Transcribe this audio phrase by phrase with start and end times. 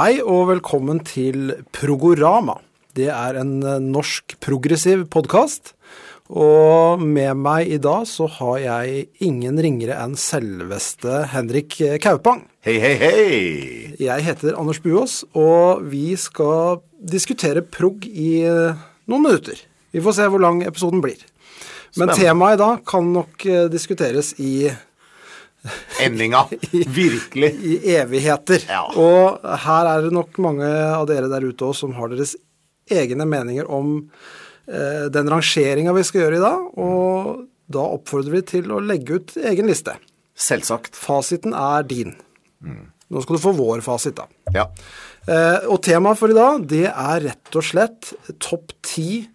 [0.00, 2.54] Hei og velkommen til Progorama.
[2.96, 5.74] Det er en eh, norsk progressiv podkast.
[6.32, 12.46] Og med meg i dag så har jeg ingen ringere enn selveste Henrik Kaupang.
[12.64, 13.28] Hei, hei, hei!
[14.00, 19.60] Jeg heter Anders Buås, og vi skal diskutere prog i eh, noen minutter.
[19.92, 21.20] Vi får se hvor lang episoden blir.
[21.98, 22.22] Men Spennende.
[22.22, 24.70] temaet i dag kan nok eh, diskuteres i
[26.00, 26.44] Endinga.
[27.00, 27.50] Virkelig.
[27.64, 28.64] i evigheter.
[28.68, 28.84] Ja.
[28.96, 32.36] Og her er det nok mange av dere der ute også som har deres
[32.90, 33.98] egne meninger om
[34.66, 36.64] eh, den rangeringa vi skal gjøre i dag.
[36.80, 39.94] Og da oppfordrer vi til å legge ut egen liste.
[40.40, 40.96] Selvsagt.
[40.96, 42.16] Fasiten er din.
[43.10, 44.26] Nå skal du få vår fasit, da.
[44.54, 44.66] Ja.
[45.26, 49.26] Eh, og temaet for i dag, det er rett og slett topp ti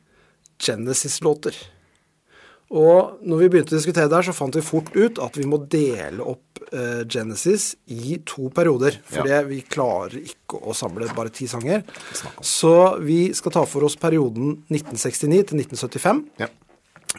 [0.63, 1.57] Genesis-låter.
[2.71, 5.45] Og når vi begynte å diskutere det her, så fant vi fort ut at vi
[5.45, 8.97] må dele opp eh, Genesis i to perioder.
[9.05, 9.43] For Ja.
[9.43, 11.83] vi klarer ikke å samle bare ti sanger.
[12.41, 16.47] Så vi skal ta for oss perioden 1969 til 1975, Ja.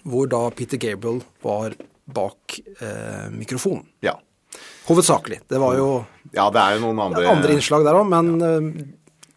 [0.05, 1.75] hvor da Peter Gabriel var
[2.07, 3.87] bak eh, mikrofonen.
[4.03, 4.15] ja.
[4.87, 5.41] Hovedsakelig.
[5.49, 8.85] Det var jo Ja, det er jo noen andre andre innslag der òg, men eh,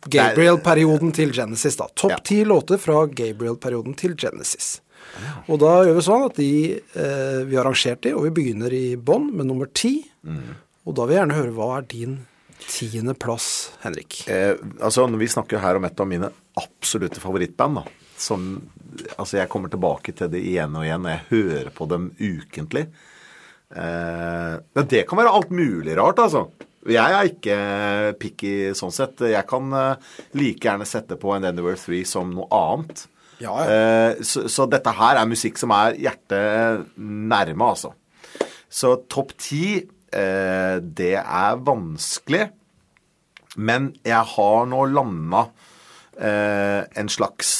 [0.09, 1.87] Gabriel-perioden til Genesis, da.
[1.95, 2.17] Topp Ja.
[2.23, 4.81] ti låter fra Gabriel-perioden til Genesis.
[5.49, 8.73] Og da gjør vi sånn at de, eh, vi har rangert de, og vi begynner
[8.75, 9.99] i bånn med nummer ti.
[10.23, 10.57] Mm.
[10.87, 12.17] Og da vil jeg gjerne høre hva er din
[12.65, 14.21] tiende plass, Henrik?
[14.29, 18.51] Eh, altså, vi snakker her om et av mine absolutte favorittband, da, som
[19.19, 22.87] Altså, jeg kommer tilbake til det igjen og igjen, jeg hører på dem ukentlig.
[23.69, 26.47] Eh, men det kan være alt mulig rart, altså.
[26.89, 27.57] Jeg er ikke
[28.19, 29.21] picky sånn sett.
[29.29, 33.05] Jeg kan eh, like gjerne sette på en Anywhere 3 som noe annet.
[33.39, 33.69] Ja, ja.
[33.71, 37.93] Eh, så, så dette her er musikk som er hjertet nærme, altså.
[38.69, 39.79] Så topp ti,
[40.13, 42.49] eh, det er vanskelig.
[43.59, 45.47] Men jeg har nå landa
[46.19, 47.51] eh, en slags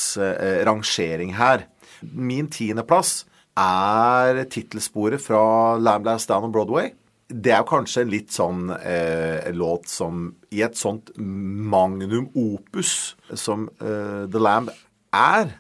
[0.68, 1.66] rangering her.
[2.04, 3.24] Min tiendeplass
[3.60, 6.92] er tittelsporet fra Lamb Down on Broadway.
[7.30, 13.68] Det er kanskje en litt sånn eh, låt som i et sånt magnum opus som
[13.78, 14.72] eh, The Lamb
[15.14, 15.52] er,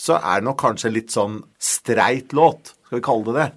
[0.00, 3.48] så er det nok kanskje litt sånn streit låt, skal vi kalle det det.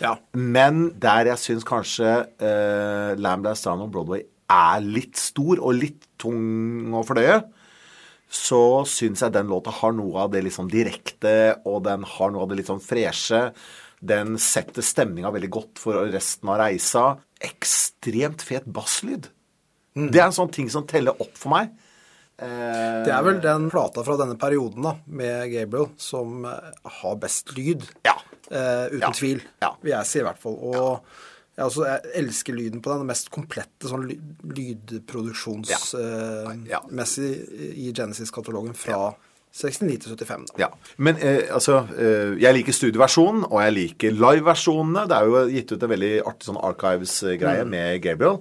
[0.00, 0.14] Ja.
[0.32, 5.76] Men der jeg syns kanskje uh, Lamb Last Down on Broadway er litt stor og
[5.76, 7.42] litt tung å fordøye,
[8.30, 12.32] så syns jeg den låta har noe av det litt sånn direkte, og den har
[12.32, 13.48] noe av det litt sånn freshe.
[14.00, 17.04] Den setter stemninga veldig godt for resten av reisa.
[17.42, 19.28] Ekstremt fet basslyd.
[19.98, 21.74] Det er en sånn ting som teller opp for meg.
[22.40, 26.70] Eh, Det er vel den plata fra denne perioden da, med Gabriel som eh,
[27.00, 27.84] har best lyd.
[28.06, 28.14] Ja.
[28.50, 29.10] Uh, uten Ja.
[29.14, 29.68] tvil, Ja.
[29.82, 30.56] vil jeg si i hvert fall.
[30.58, 31.00] Og
[31.56, 32.98] jeg, også, jeg elsker lyden på den.
[33.04, 34.08] Den mest komplette sånn
[34.42, 36.80] lydproduksjonsmessig Ja.
[37.76, 39.14] i Genesis-katalogen fra
[39.52, 40.46] 69 til 75.
[40.52, 40.58] Da.
[40.62, 40.68] Ja.
[40.98, 45.06] Men eh, altså eh, Jeg liker studioversjonen, og jeg liker liveversjonene.
[45.10, 48.38] Det er jo gitt ut en veldig artig sånn Archives-greie med Gabriel.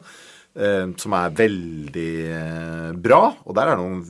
[0.60, 3.22] Eh, som er veldig eh, bra.
[3.46, 4.02] Og der er det noen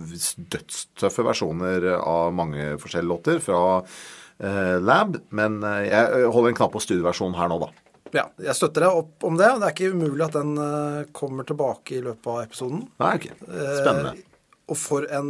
[0.56, 5.20] dødstøffe versjoner av mange forskjellige låter fra eh, Lab.
[5.36, 7.72] Men jeg holder en knapp på studioversjonen her nå, da.
[8.10, 9.52] Ja, jeg støtter deg opp om det.
[9.62, 10.56] Det er ikke umulig at den
[11.14, 12.88] kommer tilbake i løpet av episoden.
[13.04, 13.28] Nei, ok.
[13.46, 14.16] Spennende.
[14.18, 14.26] Eh,
[14.74, 15.30] og for en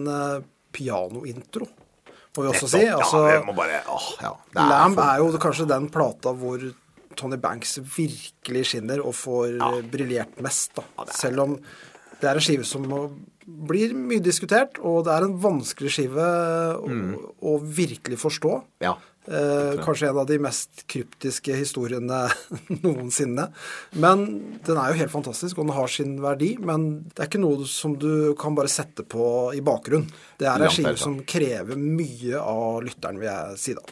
[0.76, 1.68] pianointro,
[2.38, 2.74] må vi også Nettopp.
[2.76, 2.86] si.
[2.94, 4.32] Altså, ja, vi må bare åh, ja.
[4.56, 6.62] Er Lamb for- er jo kanskje den plata hvor
[7.20, 9.72] Tony Banks virkelig skinner og får ja.
[9.92, 10.74] briljert mest.
[10.80, 10.86] Da.
[11.06, 11.58] er- Selv om
[12.20, 12.88] det er en skive som
[13.50, 16.26] blir mye diskutert, og det er en vanskelig skive
[16.80, 16.98] å,
[17.42, 18.58] å virkelig forstå.
[18.60, 18.84] Mm.
[18.86, 18.98] Ja.
[19.30, 22.22] Eh, kanskje en av de mest kryptiske historiene
[22.84, 23.50] noensinne.
[24.02, 24.24] Men
[24.66, 26.54] den er jo helt fantastisk, og den har sin verdi.
[26.58, 30.08] Men det er ikke noe som du kan bare sette på i bakgrunn.
[30.40, 33.86] Det er en skive som krever mye av lytteren, vil jeg si da.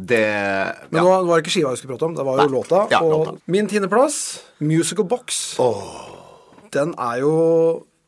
[0.00, 0.22] Det
[0.90, 1.04] Men ja.
[1.04, 2.54] nå var det ikke skiva vi skulle prate om, det var jo Nei.
[2.54, 2.82] låta.
[2.92, 3.34] Ja, og låta.
[3.52, 4.16] min tiendeplass,
[4.64, 5.40] Musical Box,
[6.72, 7.32] den er jo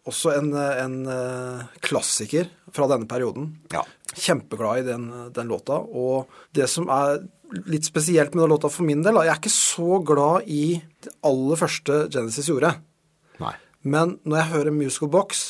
[0.08, 3.52] også en, en eh, klassiker fra denne perioden.
[3.74, 3.84] Ja.
[4.12, 5.78] Kjempeglad i den, den låta.
[5.78, 7.20] Og det som er
[7.68, 11.12] litt spesielt med den låta for min del, jeg er ikke så glad i det
[11.26, 12.72] aller første Genesis gjorde.
[13.42, 13.54] Nei.
[13.82, 15.42] Men når jeg hører Musical Box,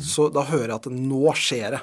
[0.00, 1.82] så da hører jeg at nå skjer det.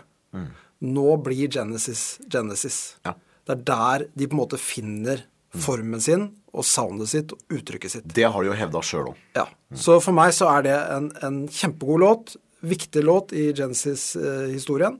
[0.80, 2.78] Nå blir Genesis Genesis.
[3.06, 3.14] Ja.
[3.50, 5.24] Det er der de på en måte finner
[5.58, 8.06] formen sin og soundet sitt og uttrykket sitt.
[8.06, 9.24] Det har de jo hevda sjøl òg.
[9.38, 9.48] Ja.
[9.74, 12.36] Så for meg så er det en, en kjempegod låt.
[12.66, 15.00] Viktig låt i Genesis-historien.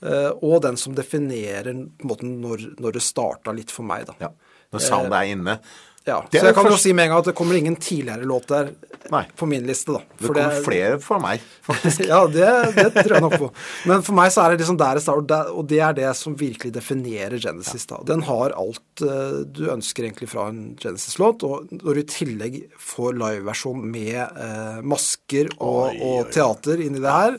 [0.00, 4.06] eh, og den som definerer på en måte når, når det starta litt for meg,
[4.08, 4.16] da.
[4.20, 4.32] Ja.
[4.72, 5.58] Når soundet er inne,
[6.04, 8.26] Ja, Det Så jeg kan jo si med en gang at det kommer ingen tidligere
[8.26, 8.72] låt der
[9.12, 9.22] Nei.
[9.38, 10.00] på min liste, da.
[10.18, 12.02] Det kommer kommer flere for meg, faktisk.
[12.12, 13.50] ja, det, det tror jeg nok på.
[13.90, 16.34] Men for meg så er det liksom der det starter, og det- er det som
[16.38, 17.86] virkelig definerer Genesis.
[17.86, 18.00] da.
[18.08, 22.60] Den har alt eh, du ønsker egentlig fra en Genesis-låt, og når du i tillegg
[22.78, 27.38] får liveversjon med eh, masker og, Oi, oi, og teater inni det her,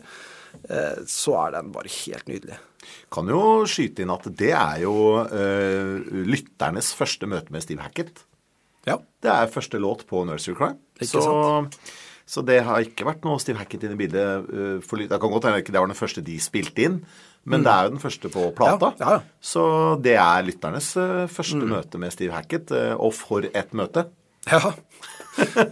[0.70, 2.60] eh, så er den bare helt nydelig.
[3.14, 8.24] Kan jo skyte inn at det er jo eh, lytternes første møte med Steve Hackett.
[8.90, 8.98] Ja.
[9.24, 10.78] Det er første låt på Nursery Crime.
[11.00, 11.68] Ikke Så,
[12.26, 14.50] så det har ikke vært noe Steve Hackett inn i bildet.
[14.50, 14.98] eh, for.
[15.00, 16.98] Det kan godt hende det var den første de spilte inn,
[17.46, 18.94] men det er jo den første på plata.
[18.94, 19.00] Mm.
[19.04, 19.22] Ja, ja.
[19.44, 19.64] Så
[20.04, 24.08] det er lytternes første første møte med Steve Hackett, eh, og for et møte.
[24.52, 24.74] ja.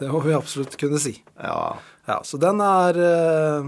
[0.00, 1.10] Det må vi absolutt kunne si.
[1.36, 1.76] Ja.
[2.08, 3.66] Ja, Så den er eh,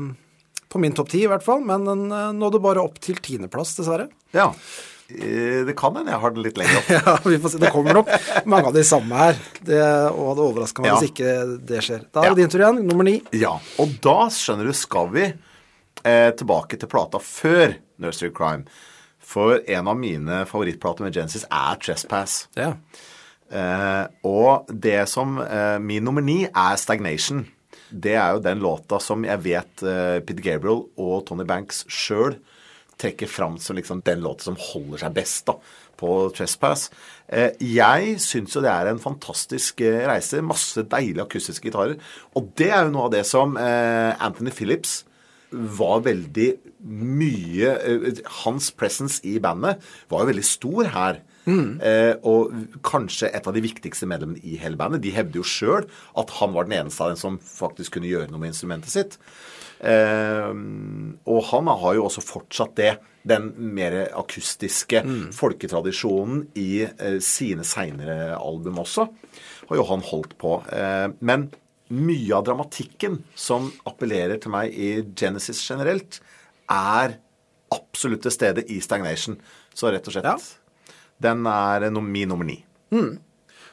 [0.73, 3.75] på min topp ti i hvert fall, men den eh, nådde bare opp til tiendeplass,
[3.77, 4.09] dessverre.
[4.33, 4.53] ja.
[5.19, 6.91] Eh, Det kan hende jeg har det litt lenger opp.
[6.97, 7.61] Ja, vi får se.
[7.63, 8.11] Det kommer nok
[8.49, 9.39] mange av de samme her.
[9.61, 9.81] Det,
[10.11, 10.97] og det overrasker meg Ja.
[11.01, 11.35] hvis ikke
[11.73, 12.05] det skjer.
[12.13, 12.35] Da er Ja.
[12.35, 13.19] det din tur igjen, nummer ni.
[13.37, 15.27] Ja, og da, skjønner du, skal vi
[16.05, 18.65] eh, tilbake til plata før Nursery Crime.
[19.23, 22.49] For en av mine favorittplater med Genesis er Trespass.
[22.59, 22.73] Ja.
[23.53, 27.45] Eh, og det som eh, Min nummer ni er Stagnation.
[27.93, 32.39] Det er jo den låta som jeg vet eh, Peter Gabriel og Tony Banks sjøl
[33.03, 35.57] trekker fram som liksom den låta som holder seg best da,
[36.01, 36.89] på Trespass.
[37.29, 40.43] Eh, jeg syns jo det er en fantastisk eh, reise.
[40.47, 41.99] Masse deilige akustiske gitarer.
[42.39, 45.03] Og det er jo noe av det som eh, Anthony Phillips
[45.53, 46.47] var veldig
[46.89, 47.73] mye
[48.43, 51.21] Hans presence i bandet var jo veldig stor her.
[51.83, 52.53] Eh, og
[52.87, 55.03] kanskje et av de viktigste medlemmene i hele bandet.
[55.03, 55.89] De hevder jo sjøl
[56.19, 59.19] at han var den eneste av dem som faktisk kunne gjøre noe med instrumentet sitt.
[59.83, 60.51] Eh,
[61.27, 62.93] og han har jo også fortsatt det.
[63.23, 65.03] Den mer akustiske
[65.37, 69.09] folketradisjonen i eh, sine seinere album også.
[69.69, 70.57] Har jo han holdt på.
[70.75, 71.51] Eh, men
[71.93, 76.23] mye av dramatikken som appellerer til meg i Genesis generelt,
[76.73, 77.19] er
[77.73, 79.37] absolutt til stede i Stagnation.
[79.75, 80.39] Så rett og slett Ja.
[81.23, 82.65] Den er min nummer ni.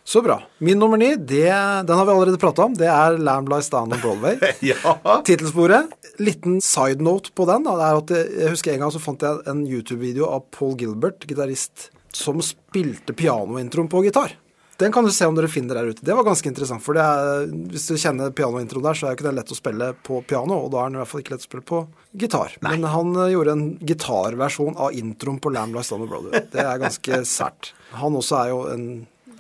[0.04, 0.40] Så bra.
[0.58, 1.52] Min nummer ni, det,
[1.88, 2.74] den har vi allerede prata om.
[2.78, 4.40] Det er Lamb Lies Down on Broadway.
[4.72, 4.96] ja.
[5.26, 5.94] Tittelsporet.
[6.20, 7.68] Liten side note på den.
[7.68, 10.46] Da, det er at jeg, jeg husker en gang så fant jeg en YouTube-video av
[10.56, 14.36] Paul Gilbert, gitarist, som spilte pianointroen på gitar.
[14.80, 16.06] Den kan du se om dere finner der ute.
[16.06, 16.80] Det var ganske interessant.
[16.80, 19.58] For det er, hvis du kjenner pianointroen der, så er jo ikke den lett å
[19.58, 21.82] spille på piano, og da er den i hvert fall ikke lett å spille på
[22.24, 22.56] gitar.
[22.64, 26.46] Men han eh, gjorde en gitarversjon av introen på Lamb Lies Down on Broadway.
[26.54, 27.74] Det er ganske sært.
[28.00, 28.86] Han også er jo en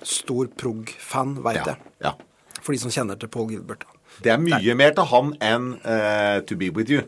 [0.07, 1.93] stor prog-fan, veit Ja, jeg.
[2.03, 2.13] ja.
[2.59, 3.85] For de som kjenner til Paul Gilbert.
[4.23, 7.05] Det er mye mer til han enn uh, To Be With You.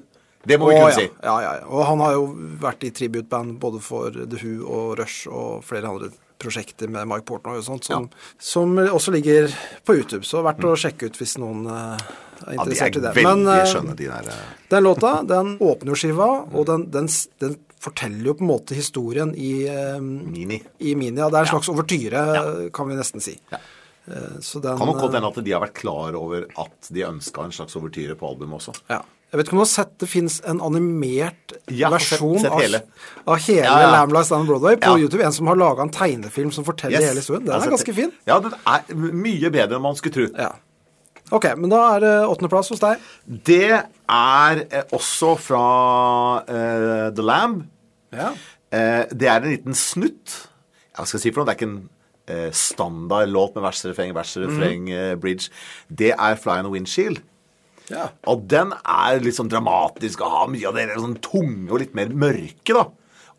[0.48, 0.98] Det må vi kunne ja.
[0.98, 1.08] si.
[1.22, 1.66] Ja, ja, ja.
[1.70, 2.24] Og han har jo
[2.62, 6.10] vært i tributeband både for The Who og Rush og flere andre
[6.42, 8.08] prosjekter med Mike Portnoy og sånt, som,
[8.42, 9.52] som også ligger
[9.86, 10.24] på YouTube.
[10.26, 12.08] Så verdt å sjekke ut hvis noen eh,
[12.48, 13.26] er interessert Ja, de er i det.
[13.28, 14.32] Men eh, skjønne, de der.
[14.74, 17.12] den låta, den åpner jo skiva, og den, den,
[17.44, 20.62] den forteller jo på en måte historien i, eh, Mini.
[20.80, 21.30] i Minia.
[21.30, 23.38] Det er en slags overtyre, kan vi nesten si.
[23.52, 23.58] Ja.
[24.08, 27.02] Eh, Så den, Kan nok godt hende at de har vært klar over at de
[27.06, 28.74] ønska en slags overtyre på albumet også.
[28.90, 29.02] Ja.
[29.32, 32.52] Jeg vet ikke om du har sett det fins en animert ja, versjon sett- sett
[32.52, 32.82] av, hele.
[33.26, 33.92] av hele Ja, ja.
[33.94, 34.98] Lamb Lies Down Broadway på Ja.
[34.98, 35.24] YouTube.
[35.24, 37.08] En som har laga en tegnefilm som forteller Yes.
[37.10, 37.46] hele historien.
[37.46, 38.12] Den er ganske fin.
[38.28, 40.28] Ja, den er mye bedre enn man skulle tro.
[40.38, 40.52] Ja.
[41.32, 43.04] Ok, men da er det åttendeplass hos deg.
[43.24, 45.64] Det er eh, også fra
[46.44, 47.64] uh, The Lamb.
[48.12, 48.34] Ja.
[48.72, 50.36] Uh, det er en liten snutt.
[50.92, 51.48] Jeg Hva skal jeg si for noe?
[51.48, 51.80] Det er ikke en
[52.32, 54.92] uh, standard låt med versrefreng, versrefreng, mm.
[54.92, 55.48] refreng, eh, bridge.
[55.88, 57.24] Det er Fly on a Windshield.
[57.92, 58.10] ja.
[58.28, 61.96] Og den er litt sånn dramatisk og har mye av det sånn tunge og litt
[61.96, 62.86] mer mørke, da.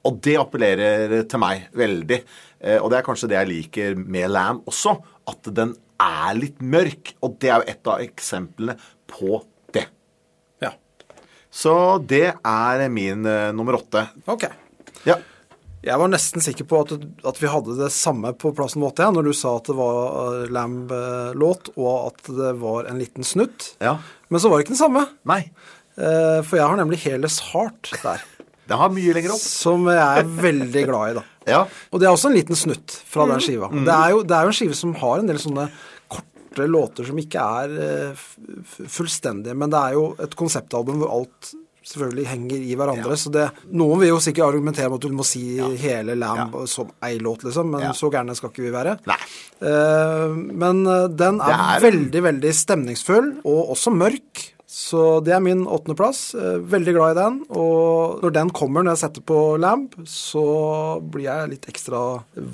[0.09, 2.17] Og det appellerer til meg veldig.
[2.83, 4.97] Og det er kanskje det jeg liker med Lamb også,
[5.31, 7.15] at den er litt mørk.
[7.23, 8.77] Og det er jo et av eksemplene
[9.11, 9.43] på
[9.75, 9.87] det.
[10.65, 10.73] ja.
[11.51, 11.75] Så
[12.09, 14.07] det er min uh, nummer åtte.
[14.27, 14.49] Ok.
[15.09, 15.19] Ja.
[15.83, 16.93] Jeg var nesten sikker på at,
[17.27, 19.75] at vi hadde det samme på plassen vår igjen, ja, når du sa at det
[19.75, 23.73] var uh, Lamb-låt, og at det var en liten snutt.
[23.83, 23.97] Ja.
[24.31, 25.09] Men så var det ikke den samme.
[25.29, 25.43] Nei.
[25.99, 28.23] Uh, for jeg har nemlig Heles Heart der.
[28.71, 29.43] Den har mye lenger opp.
[29.43, 31.27] Som jeg er veldig glad i, da.
[31.43, 31.65] Ja.
[31.91, 33.67] Og det er også en liten snutt fra den skiva.
[33.75, 35.65] Det, er jo, det er jo en skive som har en del sånne
[36.53, 38.23] korte låter som ikke er eh,
[38.87, 43.17] fullstendige, men det er jo et konseptalbum hvor alt selvfølgelig henger i hverandre.
[43.19, 45.41] Så det, noen vil jo sikkert argumentere med at du må si
[45.83, 47.91] hele Lamb som ei låt, liksom, men Ja.
[47.99, 48.93] så gærne skal ikke vi være.
[49.61, 50.29] Eh,
[50.63, 54.49] men eh, den er, er- veldig, veldig stemningsfull, og også mørk.
[54.73, 56.31] Så det er min åttendeplass.
[56.65, 57.35] Veldig glad i den.
[57.51, 60.45] Og når den kommer, når jeg setter på Lamb, så
[61.13, 62.01] blir jeg litt ekstra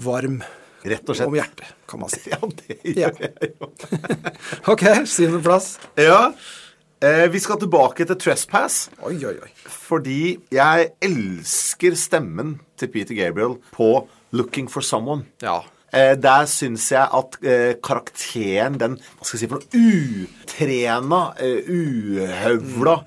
[0.02, 0.40] varm
[0.84, 1.26] Rett og slett.
[1.28, 2.30] om hjertet, kan man si.
[2.32, 3.10] Ja, det Ja.
[3.10, 3.70] gjør jeg jo.
[4.72, 5.78] Ok, syvendeplass.
[5.98, 6.32] Ja.
[7.02, 8.88] Eh, vi skal tilbake til Trespass.
[9.06, 9.50] Oi, oi, oi.
[9.70, 15.24] Fordi jeg elsker stemmen til Peter Gabriel på 'Looking for Someone'.
[15.42, 15.60] Ja.
[15.92, 19.78] Eh, der syns jeg at eh, karakteren, den hva skal jeg si for noe,
[20.44, 22.98] utrena, eh, uhøvla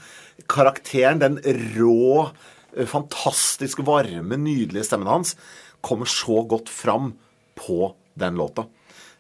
[0.50, 1.38] karakteren, den
[1.78, 2.32] rå,
[2.76, 5.36] eh, fantastisk varme, nydelige stemmen hans,
[5.84, 7.14] kommer så godt fram
[7.56, 8.66] på den låta.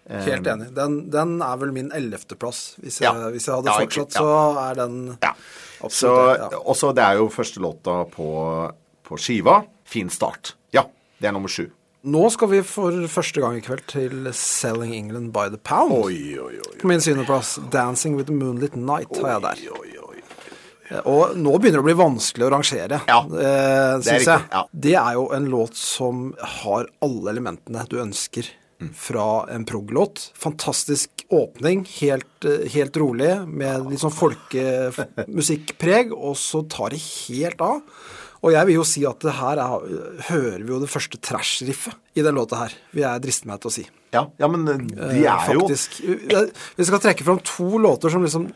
[0.09, 0.73] Helt enig.
[0.75, 2.75] Den, den er vel min ellevteplass.
[2.81, 3.13] Hvis, Ja.
[3.31, 4.19] hvis jeg hadde Ja, fortsatt, ja.
[4.19, 5.33] så er den Ja.
[5.83, 6.63] Absolutt, Så.
[6.65, 8.71] Også det er jo første låta på,
[9.03, 9.63] på skiva.
[9.85, 10.55] Fin start.
[10.73, 10.83] Ja,
[11.21, 11.69] det er nummer sju.
[12.03, 15.93] Nå skal vi for første gang i kveld til 'Selling England by the Pound'.
[15.93, 16.77] Oi, oi, oi.
[16.81, 19.49] På min syvendeplass 'Dancing with the Moonlit Night' har jeg der.
[19.49, 19.90] Oi, oi, oi.
[21.05, 24.41] Og nå begynner det å bli vanskelig å rangere, Ja, eh, det syns jeg.
[24.51, 24.63] ja.
[24.73, 28.45] Det er jo en låt som har alle elementene du ønsker
[28.81, 28.93] Mm.
[28.97, 30.31] fra en prog-låt.
[30.33, 37.61] Fantastisk åpning, helt, eh, helt rolig, med litt sånn folkemusikkpreg, og så tar det helt
[37.61, 37.81] av.
[38.41, 39.85] Og jeg vil jo si at det her er,
[40.31, 43.69] hører vi jo det første trash-riffet i den låta her, vil jeg driste meg til
[43.69, 43.85] å si.
[44.15, 46.01] Ja, ja, men de Eh, er jo Faktisk.
[46.75, 48.49] Vi skal trekke fram to låter som liksom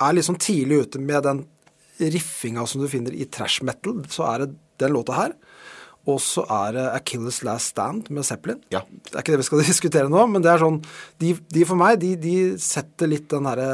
[0.00, 1.46] er litt sånn tidlig ute med den
[2.00, 4.00] riffinga som du finner i trash metal.
[4.08, 5.34] Så er det den låta her.
[6.08, 8.56] Og så er det Achilles Last Stand med Zeppelin.
[8.72, 8.80] Ja.
[8.88, 10.78] Det er ikke det vi skal diskutere nå, men det er sånn
[11.20, 13.66] De, de for meg, de, de setter litt den derre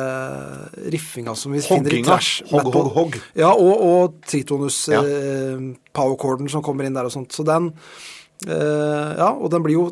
[0.90, 3.20] riffinga som vi finner i trash Hogg, hogg, hogg.
[3.38, 5.04] Ja, og, og tritonus Ja.
[5.06, 5.62] eh,
[5.94, 7.30] powercorden som kommer inn der og sånt.
[7.32, 7.70] Så den
[8.48, 9.86] eh, Ja, og den blir jo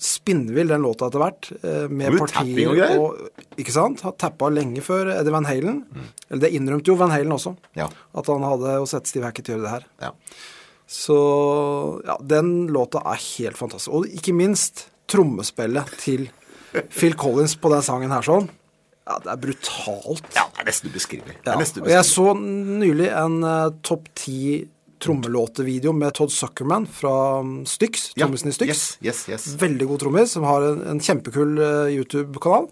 [0.00, 1.50] spinnvill, den låta etter hvert.
[1.60, 3.42] eh, med partier og greier.
[3.60, 4.00] Ikke sant?
[4.06, 5.82] Har tappa lenge før Eddie Van Halen.
[6.30, 7.52] Eller det innrømte jo Van Halen også.
[7.76, 7.90] Ja.
[8.16, 9.86] At han hadde å sett Steve Hackett gjøre det her.
[10.06, 10.14] ja.
[10.90, 11.14] Så
[12.02, 13.92] ja, den låta er helt fantastisk.
[13.94, 16.24] Og ikke minst trommespillet til
[16.90, 18.48] Phil Collins på den sangen her sånn.
[19.06, 20.26] Ja, det er brutalt.
[20.34, 21.36] ja, det er nesten ubeskrivelig.
[21.46, 24.40] Ja, og jeg så nylig en uh, topp ti
[25.00, 28.68] trommelåtevideo med Todd Suckerman fra Styx, Styx, Ja, i Styx.
[28.68, 29.46] Yes, yes, yes.
[29.62, 32.68] Veldig god trommis, som har en, en kjempekul eh, YouTube-kanal.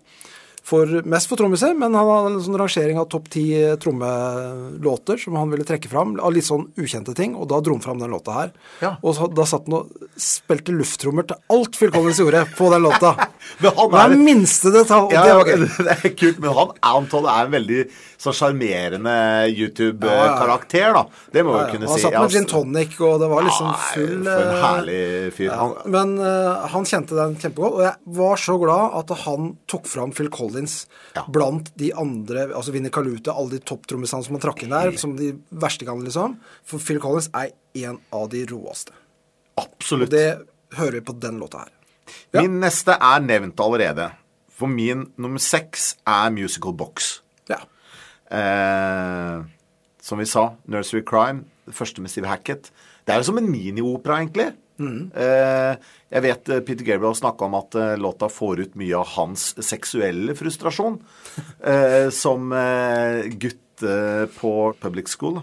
[0.69, 5.17] For, mest for trommiser, men han hadde en sånn rangering av topp ti eh, trommelåter
[5.23, 8.03] som han ville trekke fram, av litt sånn ukjente ting, og da dro han fram
[8.03, 8.51] den låta her.
[8.83, 8.91] Ja.
[9.01, 12.85] Og så, da satt han og spilte lufttrommer til alt Phil Collins gjorde på den
[12.85, 13.15] låta.
[13.65, 15.17] Men han Hver er- minste detalj.
[15.17, 15.49] Ja, det var
[15.89, 17.81] det er kult, men han Anton er en veldig
[18.21, 19.15] så sjarmerende
[19.55, 21.05] YouTube-karakter, da.
[21.33, 23.69] Det må vi Ja, kunne Han satt med Altså, gin tonic, og det var liksom
[23.93, 25.01] full For en eh, herlig
[25.37, 25.53] fyr.
[25.55, 29.87] Han, men uh, han kjente den kjempegodt, og jeg var så glad at han tok
[29.89, 30.58] fram Phil Collins
[31.15, 31.25] Ja.
[31.29, 35.17] blant de andre, altså Vinnie Kaluta, alle de topptrommisene som han trakk inn der, som
[35.19, 36.39] de verstingene, liksom.
[36.67, 37.53] For Phil Collins er
[37.85, 38.95] en av de råeste.
[39.59, 40.27] Og det
[40.79, 41.73] hører vi på den låta her.
[42.33, 42.43] Ja.
[42.43, 44.11] Min neste er nevnt allerede.
[44.59, 47.21] For min nummer seks er Musical Box.
[47.51, 47.61] Ja.
[48.31, 49.43] Eh,
[50.03, 52.71] som vi sa, Nursery Crime, det første med Steve Hackett.
[53.05, 54.53] Det er jo som en miniopera, egentlig.
[54.79, 59.11] Eh, jeg vet eh, Peter Gabriel snakka om at eh, låta får ut mye av
[59.17, 61.01] hans seksuelle frustrasjon
[62.23, 62.55] som
[63.43, 63.85] gutt
[64.39, 65.43] på public school.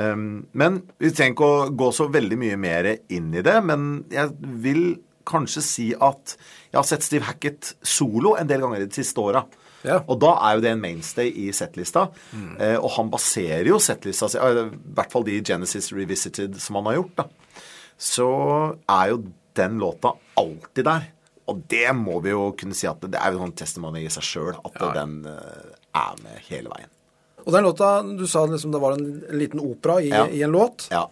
[0.00, 3.56] Um, men vi trenger ikke å gå så veldig mye mer inn i det.
[3.66, 4.84] Men jeg vil
[5.28, 6.36] kanskje si at
[6.70, 9.44] jeg har sett Steve Hackett solo en del ganger de siste åra.
[9.86, 10.00] Ja.
[10.12, 12.08] Og da er jo det en mainstay i settlista.
[12.60, 16.90] Eh, og han baserer jo settlista si, i hvert fall de Genesis Revisited som han
[16.90, 17.28] har gjort, da.
[18.00, 18.26] Så
[18.88, 19.18] er jo
[19.58, 21.08] den låta alltid der.
[21.50, 24.22] Og det må vi jo kunne si at det er jo sånn testimony i seg
[24.24, 26.90] sjøl at den eh, er med hele veien.
[27.44, 30.26] Og den låta, du sa liksom det var en, en liten opera i, Ja.
[30.28, 30.86] i en låt.
[30.92, 31.06] Ja.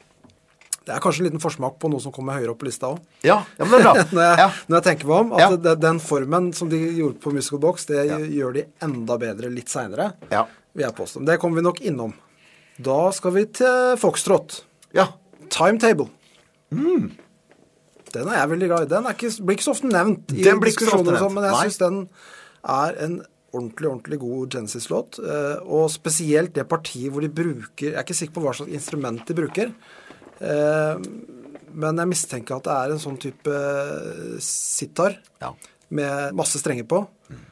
[0.89, 3.01] Det er kanskje en liten forsmak på noe som kommer høyere opp på lista òg.
[3.27, 3.95] Ja, ja men det er bra.
[4.17, 4.49] når, jeg, Ja.
[4.69, 5.33] når jeg tenker meg om.
[5.37, 5.49] At Ja.
[5.67, 8.17] det, den formen som de gjorde på Musical Box, det Ja.
[8.19, 10.13] gjør de enda bedre litt seinere.
[10.33, 10.47] Ja.
[10.77, 11.25] Vil jeg påstå.
[11.27, 12.15] Det kommer vi nok innom.
[12.81, 14.63] Da skal vi til Foxtrot.
[14.95, 15.09] ja.
[15.51, 16.09] Timetable.
[16.73, 18.91] Den er jeg veldig glad i.
[18.93, 21.99] Den ikke, blir ikke så ofte nevnt i diskusjoner, sånn, men jeg syns den
[22.69, 23.19] er en
[23.57, 25.19] ordentlig ordentlig god Genesis-låt.
[25.25, 28.73] eh, Og spesielt det partiet hvor de bruker Jeg er ikke sikker på hva slags
[28.77, 29.73] instrument de bruker.
[30.41, 30.97] eh,
[31.73, 35.53] Men jeg mistenker at det er en sånn type eh, sitar Ja.
[35.91, 37.07] med masse strenger på.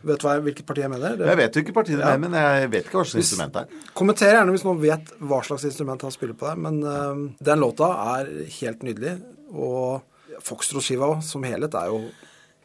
[0.07, 1.17] Vet du hva, hvilket parti jeg mener?
[1.17, 2.13] Det- Jeg vet jo ikke partiet Ja.
[2.15, 3.91] er, men jeg vet ikke hva slags instrument det er.
[3.95, 6.57] Kommenter gjerne hvis noen vet hva slags instrument han spiller på der.
[6.57, 8.31] Men uh, den låta er
[8.61, 9.17] helt nydelig.
[9.53, 10.03] Og
[10.43, 12.01] Foxtrot-skiva som helhet er jo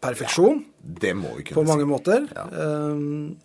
[0.01, 1.89] perfeksjon Det må vi på kunne mange si.
[1.91, 2.23] måter.
[2.35, 2.45] Ja.
[2.51, 2.95] Eh,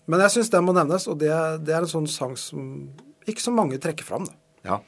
[0.06, 1.28] men jeg syns den må nevnes, og det,
[1.66, 2.88] det er en sånn sang som
[3.28, 4.25] ikke så mange trekker fram.
[4.25, 4.32] Da.
[4.64, 4.78] Ja.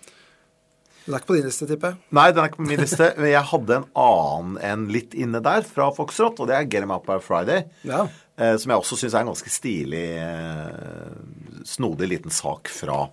[1.04, 1.99] Den er ikke på din liste, tipper jeg.
[2.12, 3.11] Nei, den er ikke på min liste.
[3.18, 6.82] Men jeg hadde en annen enn litt inne der fra Foxtrot, og det er Get
[6.85, 7.64] Em Up by Friday.
[7.88, 8.06] Ja.
[8.38, 13.09] Eh, som jeg også syns er en ganske stilig, eh, snodig liten sak fra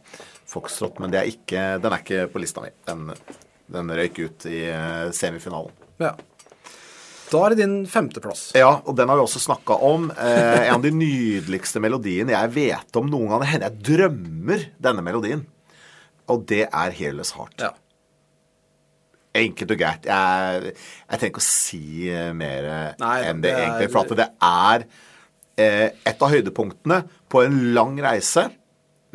[0.46, 1.00] Foxtrot.
[1.02, 2.70] Men det er ikke, den er ikke på lista mi.
[2.86, 3.08] Den,
[3.74, 5.74] den røyk ut i eh, semifinalen.
[6.04, 6.14] ja.
[7.26, 8.52] Da er det din femteplass.
[8.54, 10.12] Ja, og den har vi også snakka om.
[10.14, 13.42] Eh, en av de nydeligste melodiene jeg vet om noen gang.
[13.42, 15.42] Det hender jeg drømmer denne melodien.
[16.30, 17.58] Og det er Hairless Heart.
[17.66, 17.72] Ja.
[19.42, 20.06] Enkelt og greit.
[20.08, 20.76] Jeg,
[21.10, 21.82] jeg trenger ikke å si
[22.38, 22.70] mer
[23.02, 23.90] Nei, enn det, det er- egentlig.
[23.98, 24.86] For at det er
[25.58, 28.50] et av høydepunktene på en lang reise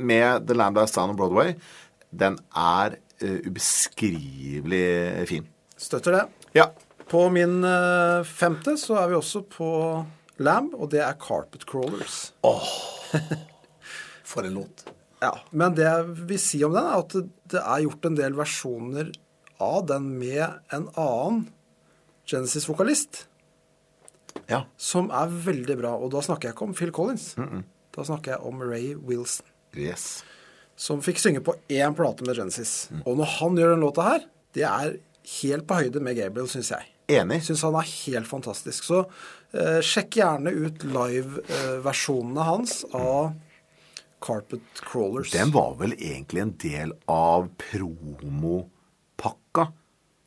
[0.01, 1.55] med The Land of Down on Broadway.
[2.11, 5.47] Den er eh, ubeskrivelig fin.
[5.77, 6.25] Støtter det.
[6.57, 6.71] Ja.
[7.11, 9.71] På min eh, femte så er vi også på
[10.41, 12.33] Lamb, og det er Carpet Crawlers.
[12.47, 12.73] Åh,
[14.31, 14.87] For en låt.
[15.21, 18.17] Ja, Men det jeg vil si om den, er at det, det er gjort en
[18.17, 19.11] del versjoner
[19.61, 21.43] av den med en annen
[22.31, 23.27] Genesis-vokalist,
[24.51, 24.65] Ja.
[24.77, 25.95] som er veldig bra.
[25.97, 27.33] Og da snakker jeg ikke om Phil Collins.
[27.95, 29.47] Da snakker jeg om Ray Wilson,
[29.79, 30.23] Yes.
[30.77, 32.89] som fikk synge på én plate med Genesis.
[33.07, 34.97] Og når han gjør den låta her, det er
[35.43, 36.89] helt på høyde med Gabriel, syns jeg.
[37.11, 37.41] Enig.
[37.47, 38.85] Syns han er helt fantastisk.
[38.87, 39.01] Så
[39.55, 43.33] eh, sjekk gjerne ut live-versjonene hans av
[44.23, 45.33] Carpet Crawlers.
[45.35, 49.71] Den var vel egentlig en del av promopakka.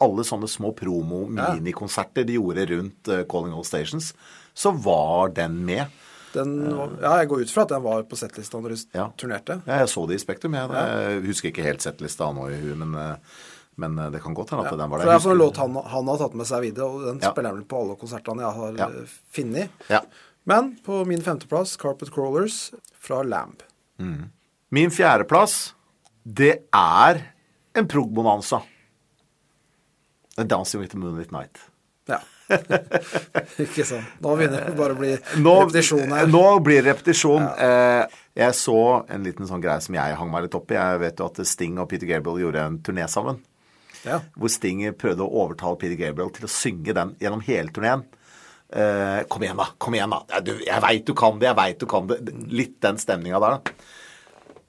[0.03, 4.11] Alle sånne små promo-minikonserter de gjorde rundt eh, Calling All Stations,
[4.53, 5.85] så var den med.
[6.33, 6.53] Den,
[7.01, 9.07] ja, jeg går ut fra at den var på settlista når du Ja.
[9.17, 9.59] turnerte.
[9.67, 10.55] Ja, jeg så det i Spektrum.
[10.57, 13.15] Jeg, jeg husker ikke helt settlista nå i huet, men, eh,
[13.77, 15.11] men eh, det kan godt hende at den var For der.
[15.11, 17.31] det er for en låt han, han har tatt med seg videre, og den Ja.
[17.31, 18.89] spiller han vel på alle konsertene jeg har Ja.
[19.31, 19.69] funnet.
[19.89, 20.01] Ja.
[20.45, 23.61] Men på min femteplass, Carpet Crawlers fra Lamb.
[24.73, 25.73] Min fjerdeplass,
[26.25, 27.21] det er
[27.75, 28.63] en prog-bonanza.
[30.37, 31.59] Dancing with the Moonlit Night.
[32.09, 32.19] Ja.
[33.63, 34.17] ikke sant.
[34.21, 36.27] Nå begynner det bare å bli Nå, repetisjon her.
[36.29, 37.45] nå blir det repetisjon.
[37.45, 38.07] Ja.
[38.37, 38.77] jeg så
[39.13, 40.77] en liten sånn greie som jeg hang meg litt opp i.
[40.79, 43.39] Jeg vet jo at Sting og Peter Gabriel gjorde en turné sammen.
[44.03, 44.19] Ja.
[44.35, 48.03] Hvor Sting prøvde å overtale Peter Gabriel til å synge den gjennom hele turneen.
[48.73, 49.67] Eh, kom igjen, da.
[49.77, 50.23] Kom igjen, da.
[50.33, 51.51] Ja, Du, jeg veit du kan det.
[51.51, 52.17] Jeg veit du kan det.
[52.51, 53.91] Litt den stemninga der, da.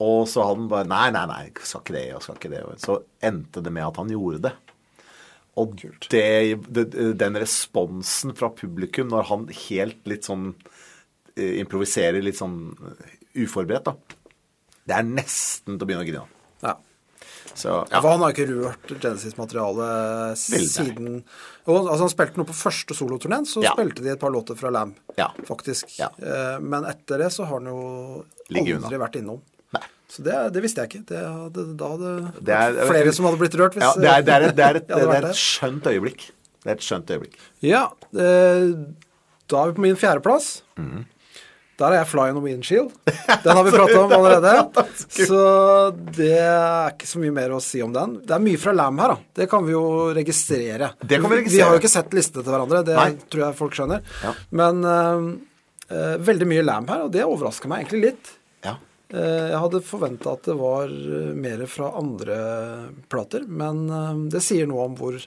[0.05, 2.63] Og så hadde han bare Nei, nei, nei, skal ikke det, jeg skal ikke det.
[2.83, 4.53] Så endte det med at han gjorde det.
[5.57, 5.75] Og
[6.11, 6.23] det,
[6.67, 6.85] det,
[7.17, 10.49] den responsen fra publikum når han helt litt sånn
[11.37, 13.13] eh, improviserer litt sånn eh,
[13.45, 13.95] uforberedt, da.
[14.85, 16.25] Det er nesten til å begynne å grine.
[16.65, 16.75] ja.
[17.55, 18.01] Så ja.
[18.01, 21.21] For han har ikke rørt Genesis-materialet siden
[21.65, 23.71] og, altså Han spilte noe på første soloturneen, så Ja.
[23.77, 25.29] spilte de et par låter fra Lam, Ja.
[25.47, 25.97] faktisk.
[25.99, 26.09] Ja.
[26.19, 29.39] Eh, Men etter det så har han jo aldri vært innom.
[30.15, 31.01] Så det, det visste jeg ikke.
[31.11, 32.11] Det hadde, da hadde
[32.47, 34.65] Det er- flere som hadde blitt rørt hvis Ja, det er, det er, et, det
[34.69, 36.29] er, et, det er et skjønt øyeblikk.
[36.63, 37.35] Det er et skjønt øyeblikk.
[37.65, 37.81] Ja,
[38.15, 38.71] eh,
[39.51, 40.47] da er vi på min fjerdeplass.
[40.79, 41.03] Mm.
[41.75, 42.93] Der er jeg Fly on a Windshield.
[43.43, 44.53] Den har vi pratet om allerede.
[45.11, 45.41] så
[46.15, 48.13] det er ikke så mye mer å si om den.
[48.23, 49.17] Det er mye fra Lam her, da.
[49.41, 49.81] Det kan vi jo
[50.15, 50.93] registrere.
[51.03, 51.57] Det kan vi registrere.
[51.59, 53.09] Vi har jo ikke sett listene til hverandre, det Nei.
[53.27, 54.07] tror jeg folk skjønner.
[54.23, 54.31] Ja.
[54.55, 55.27] Men eh,
[55.91, 58.31] eh, veldig mye Lam her, og det overrasker meg egentlig litt.
[59.15, 62.37] Eh, Jeg hadde forventa at det var eh, mer fra andre
[63.11, 65.17] plater, men eh, det sier noe om hvor,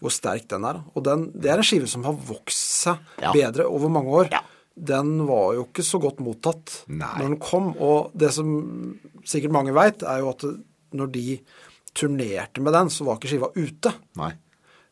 [0.00, 0.80] hvor sterk den er.
[0.96, 3.32] Og den, det er en skive som har vokst seg Ja.
[3.36, 4.30] bedre over mange år.
[4.32, 4.42] Ja.
[4.76, 7.06] Den var jo ikke så godt mottatt Nei.
[7.16, 7.70] når den kom.
[7.80, 8.50] Og det som
[9.24, 10.44] sikkert mange veit, er jo at
[10.96, 11.38] når de
[11.96, 13.92] turnerte med den, så var ikke skiva ute.
[14.20, 14.34] Nei.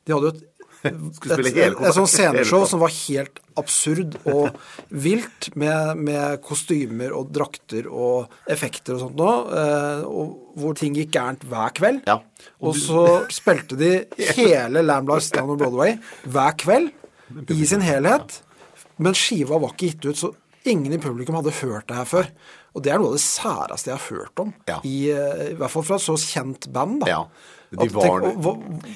[0.04, 0.40] De hadde jo et,
[0.88, 4.56] et, et, et sånt sceneshow som var helt absurd og
[4.90, 10.96] vilt, med, med kostymer og drakter og effekter og sånt nå, eh, og hvor ting
[10.98, 12.02] gikk gærent hver kveld.
[12.10, 12.18] Ja.
[12.60, 13.92] Og så spilte de
[14.36, 16.92] hele Lamb Lies Down on Broadway hver kveld
[17.50, 18.40] i sin helhet.
[19.02, 20.32] Men skiva var ikke gitt ut, så
[20.70, 22.28] ingen i publikum hadde hørt det her før.
[22.74, 24.80] Og det er noe av det særeste jeg har hørt om, Ja.
[24.82, 27.00] i, eh, i hvert fall fra et så kjent band.
[27.04, 27.06] da.
[27.06, 27.20] Ja.
[27.80, 28.44] De var- tenk,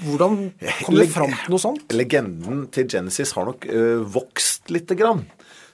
[0.07, 0.37] hvordan
[0.85, 1.89] kom de Leg- fram til noe sånt?
[1.97, 5.25] Legenden til Genesis har nok uh, vokst lite grann.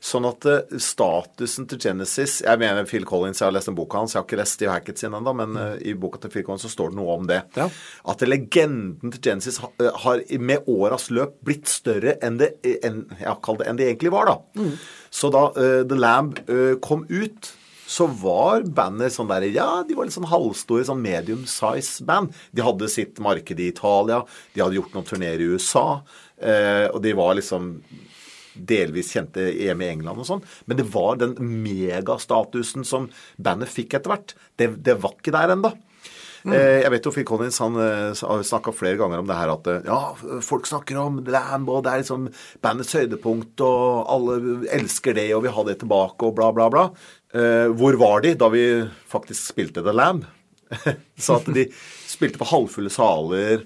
[0.04, 3.96] Sånn at uh, statusen til Genesis Jeg mener Phil Collins, jeg har lest en boka
[4.02, 6.44] hans, jeg har ikke lest Steve Hackett sin ennå, men uh, i boka til Phil
[6.44, 7.40] Collins så står det noe om det.
[7.56, 7.70] Ja.
[8.12, 12.52] At legenden til Genesis ha- ø, har med åras løp blitt større enn det,
[12.84, 14.68] enn, det, enn det egentlig var, da.
[15.14, 16.36] Så da The Lamb
[16.84, 17.54] kom ut
[17.86, 22.34] så var bandet sånn der Ja, de var litt sånn halvstore, sånn medium size band.
[22.52, 24.22] De hadde sitt marked i Italia,
[24.54, 26.02] de hadde gjort noen turneer i USA,
[26.40, 27.76] eh, og de var liksom
[28.54, 30.44] delvis kjente hjemme i England og sånn.
[30.66, 34.36] Men det var den megastatusen som bandet fikk etter hvert.
[34.56, 35.74] Det, det var ikke der ennå.
[36.44, 39.52] Eh, jeg vet jo Phil Collins han eh, har snakka flere ganger om det her
[39.54, 42.26] at eh, ja, folk snakker om Lambo, det er liksom
[42.64, 44.36] bandets høydepunkt, og alle
[44.76, 46.84] elsker det, og vil ha det tilbake, og bla, bla, bla.
[47.34, 48.64] Eh, hvor var de da vi
[49.10, 50.24] faktisk spilte The Lamb?
[51.18, 51.66] Så at de
[52.08, 53.64] spilte på halvfulle saler.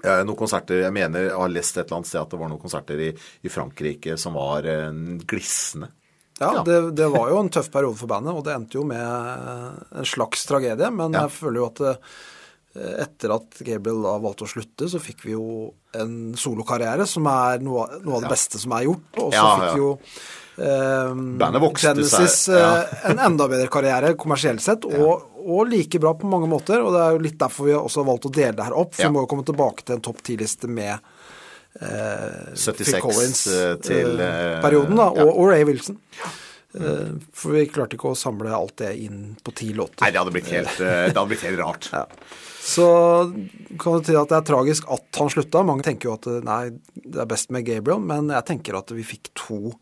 [0.00, 2.48] Eh, noen konserter, Jeg mener jeg har lest et eller annet sted at det var
[2.48, 3.10] noen konserter i,
[3.44, 4.90] i Frankrike som var eh,
[5.28, 5.90] glisne.
[6.40, 6.62] Ja, Ja.
[6.64, 9.04] Det, det var jo en tøff periode for bandet, og det endte jo med
[10.00, 10.88] en slags tragedie.
[10.88, 11.26] Men Ja.
[11.28, 11.94] jeg føler jo at det,
[13.04, 17.58] etter at Gabriel da valgte å slutte, så fikk vi jo en solokarriere som er
[17.60, 19.08] noe, noe av det beste som er gjort.
[19.20, 20.20] Og så Ja, fikk vi jo eh,
[20.56, 22.70] Bandet vokste Genesis seg, ja.
[22.82, 26.82] eh, en enda bedre karriere kommersielt sett, og, og like bra på mange måter.
[26.84, 28.92] Og det er jo litt derfor vi også har valgt å dele det her opp.
[28.96, 30.94] For vi må jo komme tilbake til en topp 10-liste med
[31.80, 36.00] eh, 76 Phil Collins eh, til eh, eh, perioden, da, og, og Ray Wilson.
[36.70, 37.16] Mm.
[37.34, 40.04] For vi klarte ikke å samle alt det inn på ti låter.
[40.04, 41.90] Nei, det hadde blitt helt, eh, det hadde blitt helt rart.
[42.00, 42.06] Ja.
[42.60, 42.84] Så
[43.80, 45.62] kan du si at det er tragisk at han slutta.
[45.66, 46.60] Mange tenker jo at eh, nei,
[46.92, 49.72] det er best med Gabriel, men jeg tenker at vi fikk to,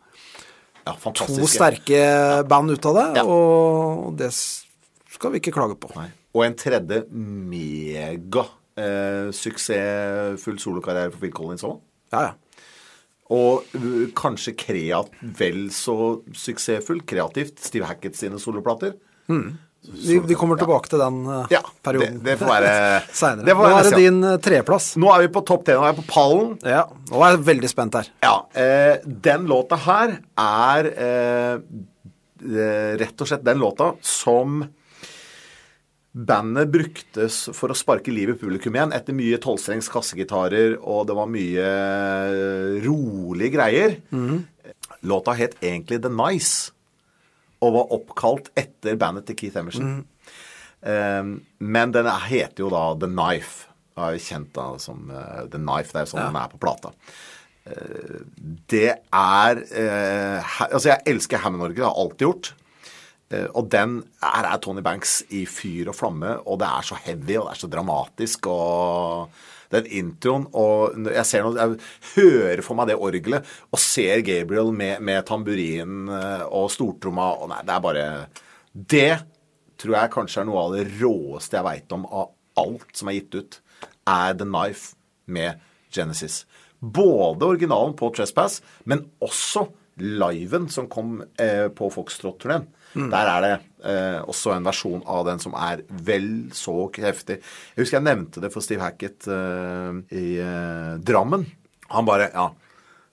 [0.88, 2.00] Ja, to sterke
[2.48, 3.24] band ut av det, Ja.
[3.28, 5.92] og det skal vi ikke klage på.
[5.96, 6.08] Nei.
[6.34, 8.44] Og en tredje mega
[8.78, 11.80] eh, solokarriere for Phil Collins òg.
[12.12, 12.34] Ja, ja.
[13.28, 18.94] Og uh, kanskje kreat, vel så suksessfull kreativt Steve Hackett sine soloplater.
[19.88, 22.72] Vi, vi kommer tilbake til den uh, Ja, perioden det, det får være
[23.20, 23.46] seinere.
[23.46, 24.00] det Nå er det neste gang.
[24.02, 24.42] din treplass.
[24.48, 24.88] tredjeplass.
[25.00, 25.76] Nå er vi på topp 10.
[25.78, 26.50] Nå er jeg på pallen.
[26.66, 28.10] Ja, nå er jeg veldig spent her.
[28.26, 28.96] Ja, eh,
[29.28, 31.54] den låta her er eh,
[32.42, 34.60] eh, rett og slett den låta som
[36.18, 41.14] bandet bruktes for å sparke liv i publikum igjen etter mye tolvstrengs kassegitarer, og det
[41.14, 43.98] var mye eh, rolige greier.
[45.06, 46.72] Låta het egentlig The Nice,
[47.64, 50.04] og var oppkalt etter bandet til Keith Emerson.
[50.82, 51.24] Eh,
[51.58, 53.66] men den er- heter jo da The Knife.
[53.98, 55.90] Jeg er kjent da som uh, The Knife.
[55.90, 56.92] Det er jo sånn den er på plata.
[57.66, 58.20] Uh,
[58.70, 61.80] det er uh, Altså, jeg elsker Hammond-Norge.
[61.80, 62.52] Det har alltid gjort.
[63.52, 67.34] Og den her er Tony Banks i fyr og flamme, og det er så heavy,
[67.36, 69.28] og det er så dramatisk, og
[69.74, 71.78] den introen og jeg noe, jeg
[72.14, 77.52] hører for meg det orgelet, og ser Gabriel med, med tamburin eh, og stortromma, og
[77.52, 78.06] nei, det er bare
[78.72, 79.10] Det
[79.78, 83.20] tror jeg kanskje er noe av det råeste jeg veit om av alt som er
[83.20, 83.58] gitt ut,
[84.08, 84.96] er The Knife
[85.30, 85.60] med
[85.94, 86.42] Genesis.
[86.78, 92.68] Både originalen på Trespass, men også liven som kom eh, på Foxtrot-turneen.
[92.94, 93.50] Der er det
[93.84, 97.36] eh, også en versjon av den som er vel så heftig.
[97.76, 101.44] Jeg husker jeg nevnte det for Steve Hackett eh, i eh, Drammen.
[101.92, 102.48] Han bare Ja.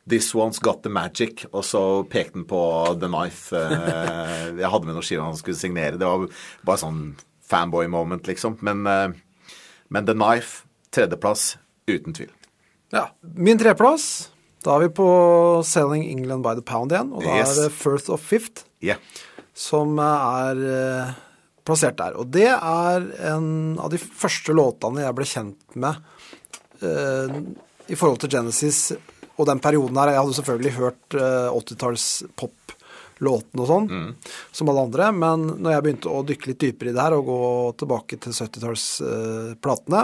[0.07, 1.47] This one's got the magic.
[1.51, 2.59] Og så pekte han på
[3.01, 3.55] The Knife.
[3.57, 5.97] Eh, jeg hadde med noen skiver han skulle signere.
[5.97, 6.27] Det var
[6.65, 6.99] bare sånn
[7.45, 8.57] fanboy moment, liksom.
[8.65, 9.51] Men, eh,
[9.89, 11.55] men The Knife, tredjeplass,
[11.89, 12.29] uten tvil.
[12.93, 13.07] Ja.
[13.33, 14.29] Min tredjeplass,
[14.65, 15.09] da er vi på
[15.65, 17.09] Selling England by the Pound igjen.
[17.13, 17.57] Og da Yes.
[17.57, 18.97] er det Firth of Fifth Yeah.
[19.55, 21.15] Som er eh,
[21.65, 22.15] plassert der.
[22.19, 25.99] Og det er en av de første låtene jeg ble kjent med
[26.85, 27.37] eh,
[27.89, 28.87] i forhold til Genesis
[29.35, 30.13] og den perioden her.
[30.13, 32.07] Jeg hadde selvfølgelig hørt eh, 80-talls
[32.39, 33.93] poplåten og sånn,
[34.55, 35.11] som alle andre.
[35.15, 37.39] Men når jeg begynte å dykke litt dypere i det her og gå
[37.81, 40.03] tilbake til 70-tallsplatene,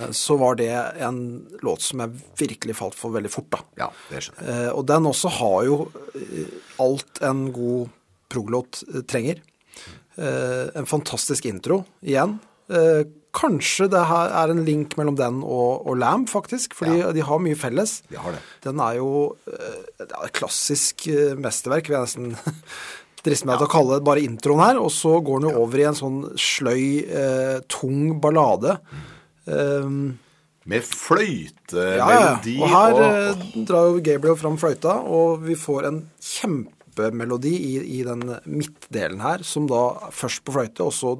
[0.00, 0.72] eh, så var det
[1.04, 1.20] en
[1.66, 3.62] låt som jeg virkelig falt for veldig fort, da.
[3.84, 4.74] Ja, det skjønner jeg.
[4.74, 5.78] Og den også har jo
[6.82, 7.94] alt en god
[8.30, 9.40] proglåt eh, trenger.
[10.18, 12.38] Eh, en fantastisk intro igjen.
[12.70, 13.04] Eh,
[13.38, 17.12] kanskje det her er en link mellom den og, og Lamb, faktisk, fordi Ja.
[17.14, 18.00] de har mye felles.
[18.10, 18.40] De har det.
[18.64, 19.10] Den er jo
[19.46, 21.06] det er et klassisk
[21.38, 22.56] mesterverk, vil jeg nesten
[23.24, 24.80] driste meg til å kalle det bare introen her.
[24.80, 28.78] Og så går den jo over i en sånn sløy, eh, tung ballade.
[29.46, 30.18] Um,
[30.68, 32.64] Med fløytemelodi ja, ja.
[32.64, 36.02] Og her og, drar jo Gabriel fram fløyta, og vi får en
[36.98, 41.14] kjempemelodi i, i den midtdelen her, som da først på fløyte, og så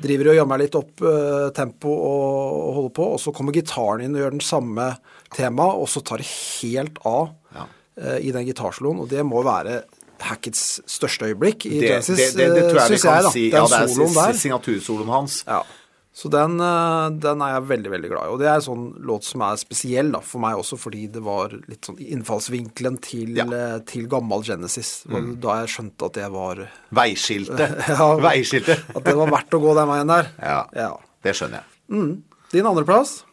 [0.00, 4.04] driver og jammer litt opp eh, tempo og, og holder på, og så kommer gitaren
[4.06, 4.90] inn og gjør den samme
[5.34, 7.64] tema, og så tar det helt av Ja.
[7.98, 9.80] eh, i den gitarsoloen, og det må være
[10.20, 13.30] Hackets største øyeblikk i det, Genesis, jeg syns jeg, da.
[13.32, 14.32] Den Ja, det er soloen der.
[14.36, 15.38] signatursoloen hans.
[15.48, 15.62] Ja.
[16.12, 18.30] Så den, eh, den er jeg veldig, veldig glad i.
[18.34, 21.22] Og det er en sånn låt som er spesiell da, for meg også, fordi det
[21.22, 23.44] var litt sånn innfallsvinkelen til, Ja.
[23.46, 23.52] Mm.
[23.54, 25.04] eh, til gammel Genesis.
[25.06, 25.38] Mm.
[25.40, 27.78] Da jeg skjønte at det var Veiskiltet.
[27.94, 28.16] Ja.
[28.18, 28.82] Veiskiltet.
[28.96, 30.30] At det var verdt å gå den veien der.
[30.42, 30.96] Ja, Ja.
[31.22, 32.22] det skjønner jeg.
[32.50, 33.24] Din andreplass?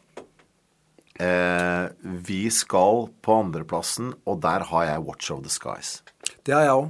[1.19, 6.03] Eh, vi skal på andreplassen, og der har jeg Watch of the Skies.
[6.45, 6.89] Det har jeg òg.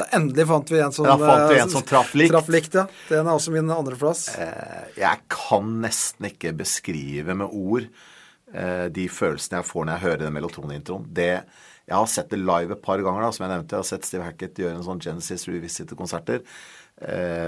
[0.00, 2.32] Da endelig fant vi en som, ja, fant en eh, som traff likt.
[2.32, 2.86] Traff likt, ja.
[3.10, 4.26] Den er også min andreplass.
[4.40, 7.84] Eh, Jeg kan nesten ikke beskrive med ord
[8.54, 11.04] eh, de følelsene jeg får når jeg hører den melatonintroen.
[11.20, 11.28] Det,
[11.90, 13.76] jeg har sett det live et par ganger, da, som jeg nevnte.
[13.76, 16.44] Jeg har sett Steve Hackett gjøre en sånn Genesis Revisited-konserter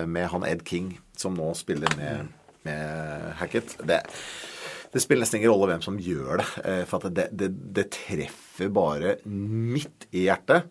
[0.09, 2.31] med han Ed King, som nå spiller med,
[2.65, 3.75] med Hackett.
[3.85, 3.99] Det,
[4.95, 9.19] det spiller nesten ingen rolle hvem som gjør det, for det, det, det treffer bare
[9.29, 10.71] midt i hjertet.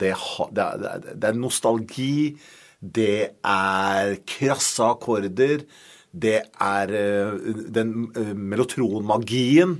[0.00, 2.36] Eh, og det, det, er, det er- nostalgi,
[2.82, 5.66] det er krasse akkorder,
[6.12, 9.78] det er eh, den uh, melotronmagien.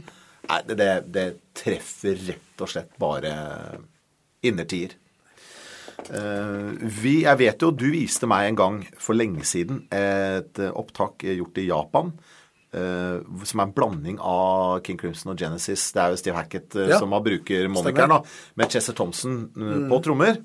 [0.69, 3.33] Det, det, det treffer rett og slett bare
[4.45, 4.95] innertier.
[6.11, 6.71] Eh,
[7.03, 11.23] vi, jeg vet jo, du viste meg en gang for lenge siden et eh, opptak
[11.27, 12.11] gjort i Japan.
[12.73, 15.91] Eh, som er en blanding av King Crimson og Genesis.
[15.95, 16.99] Det er jo Steve Hackett eh, Ja.
[17.03, 18.21] som har bruker monikeren, da,
[18.57, 19.89] med Chester Thompson mm.
[19.93, 20.41] på trommer.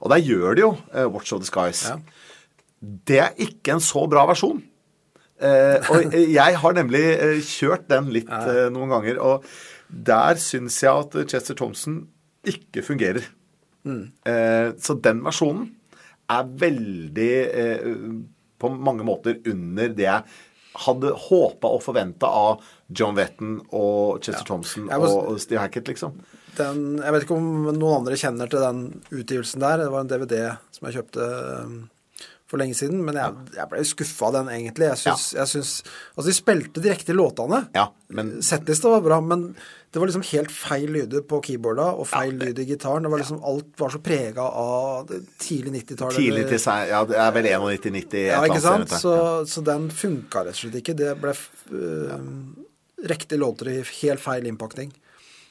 [0.00, 1.86] Og der gjør de jo eh, Watch of the Skies.
[1.88, 1.98] Ja.
[2.80, 4.60] Det er ikke en så bra versjon.
[5.40, 9.48] Eh, og jeg har nemlig eh, kjørt den litt eh, noen ganger, og
[9.88, 12.04] der syns jeg at Chester Thompson
[12.46, 13.24] ikke fungerer.
[13.86, 15.68] Eh, så den versjonen
[16.32, 17.84] er veldig eh,
[18.58, 20.22] på mange måter under det jeg
[20.84, 22.60] hadde håpa og forventa av
[22.92, 26.14] John Wetton og Chester Thompson Jeg må- og, og Steve Hackett, liksom.
[26.56, 28.78] Den, jeg vet ikke om noen andre kjenner til den
[29.12, 29.82] utgivelsen der.
[29.82, 30.38] Det var en DVD
[30.72, 31.26] som jeg kjøpte
[31.66, 31.74] um,
[32.46, 34.86] for lenge siden, men jeg, jeg ble skuffa av den, egentlig.
[34.92, 35.70] Jeg syns, jeg syns
[36.14, 37.68] Altså, de spilte direkte riktige låtene.
[37.74, 39.54] Ja, men Settlista var bra, men
[39.92, 43.02] det var liksom helt feil lyder på keyboarda og feil lyd i gitaren.
[43.02, 46.16] Det var liksom Alt var så prega av tidlig 90-tallet.
[46.16, 48.90] tidlig til seg Ja, det er vel 91-90 Ja, ikke sant?
[48.90, 49.14] Så,
[49.46, 50.96] så den funka rett og slett ikke.
[50.98, 52.20] Det ble uh,
[53.06, 54.92] riktige låter i helt feil innpakning.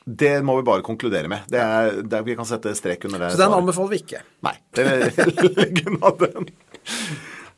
[0.05, 1.47] Det må vi bare konkludere med.
[1.49, 3.31] Det er, det er, vi kan sette strek under det.
[3.33, 4.21] Så den anbefaler vi ikke.
[4.45, 4.53] Nei.
[4.77, 5.15] det-
[5.57, 6.51] Legg unna den.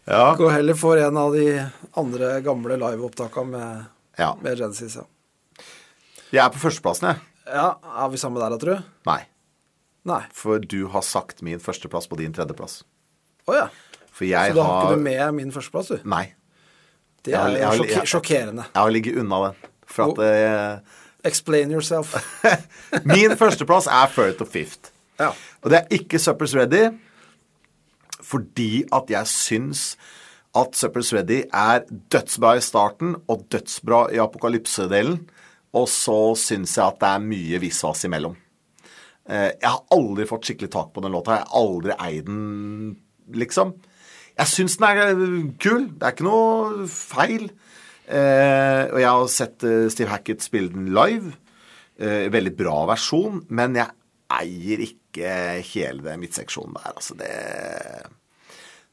[0.07, 0.35] Ja.
[0.39, 1.65] Gå heller for en av de
[1.99, 3.85] andre gamle liveopptakene med,
[4.17, 4.29] Ja.
[4.41, 4.95] med Genesis.
[4.95, 5.03] Ja.
[6.31, 7.19] Jeg er på førsteplassen, jeg.
[7.53, 8.83] ja, er vi samme der, da, tror du?
[9.07, 9.21] Nei.
[10.07, 10.21] Nei.
[10.33, 12.83] For du har sagt min førsteplass på din tredjeplass.
[13.47, 13.67] Å ja.
[14.11, 15.99] For Så da har ikke du med min førsteplass, du?
[16.07, 16.33] Nei.
[17.23, 18.65] Det Jeg er jeg har- jeg- sjokkerende.
[18.73, 19.55] Jeg har ligget unna den.
[19.85, 20.79] For at eh,
[21.25, 22.13] Explain yourself.
[23.03, 24.91] Min førsteplass er Firth og Fifth.
[25.19, 25.33] Ja.
[25.63, 26.91] Og det er ikke Suppers Ready
[28.27, 29.83] fordi at jeg syns
[30.57, 35.19] at Suppers Ready er dødsbra i starten og dødsbra i apokalypsedelen.
[35.77, 38.35] Og så syns jeg at det er mye visvas imellom.
[39.29, 41.35] Eh, Jeg har aldri fått skikkelig tak på den låta.
[41.37, 42.95] Jeg har aldri eid den,
[43.35, 43.75] liksom.
[44.37, 45.11] Jeg syns den er
[45.61, 45.89] kul.
[45.93, 47.49] Det er ikke noe feil.
[48.07, 51.33] Eh, og jeg har sett eh, Steve Hackett spille den live.
[51.99, 53.91] Eh, veldig bra versjon, men jeg
[54.37, 57.17] eier ikke hele det midtseksjonen der, altså.
[57.17, 57.31] Det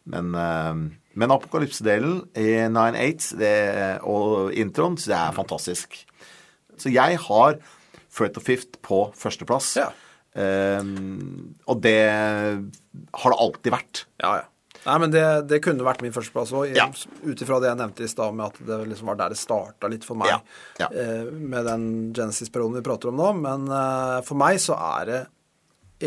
[0.06, 0.74] Men, eh,
[1.14, 6.00] men apokalypsedelen i 9-8 og introen, så det er fantastisk.
[6.76, 7.58] Så jeg har
[8.14, 9.76] Firth og Fifth på førsteplass.
[9.80, 9.90] Ja.
[10.34, 14.04] Um, og det har det alltid vært.
[14.22, 14.48] Ja, ja.
[14.84, 16.90] Nei, men det, det kunne vært min førsteplass òg, Ja.
[17.24, 19.88] ut ifra det jeg nevnte i stad, med at det liksom var der det starta
[19.88, 20.40] litt for meg, Ja,
[20.82, 20.88] ja.
[20.92, 23.30] Eh, med den Genesis-perioden vi prater om nå.
[23.40, 25.22] Men eh, for meg så er det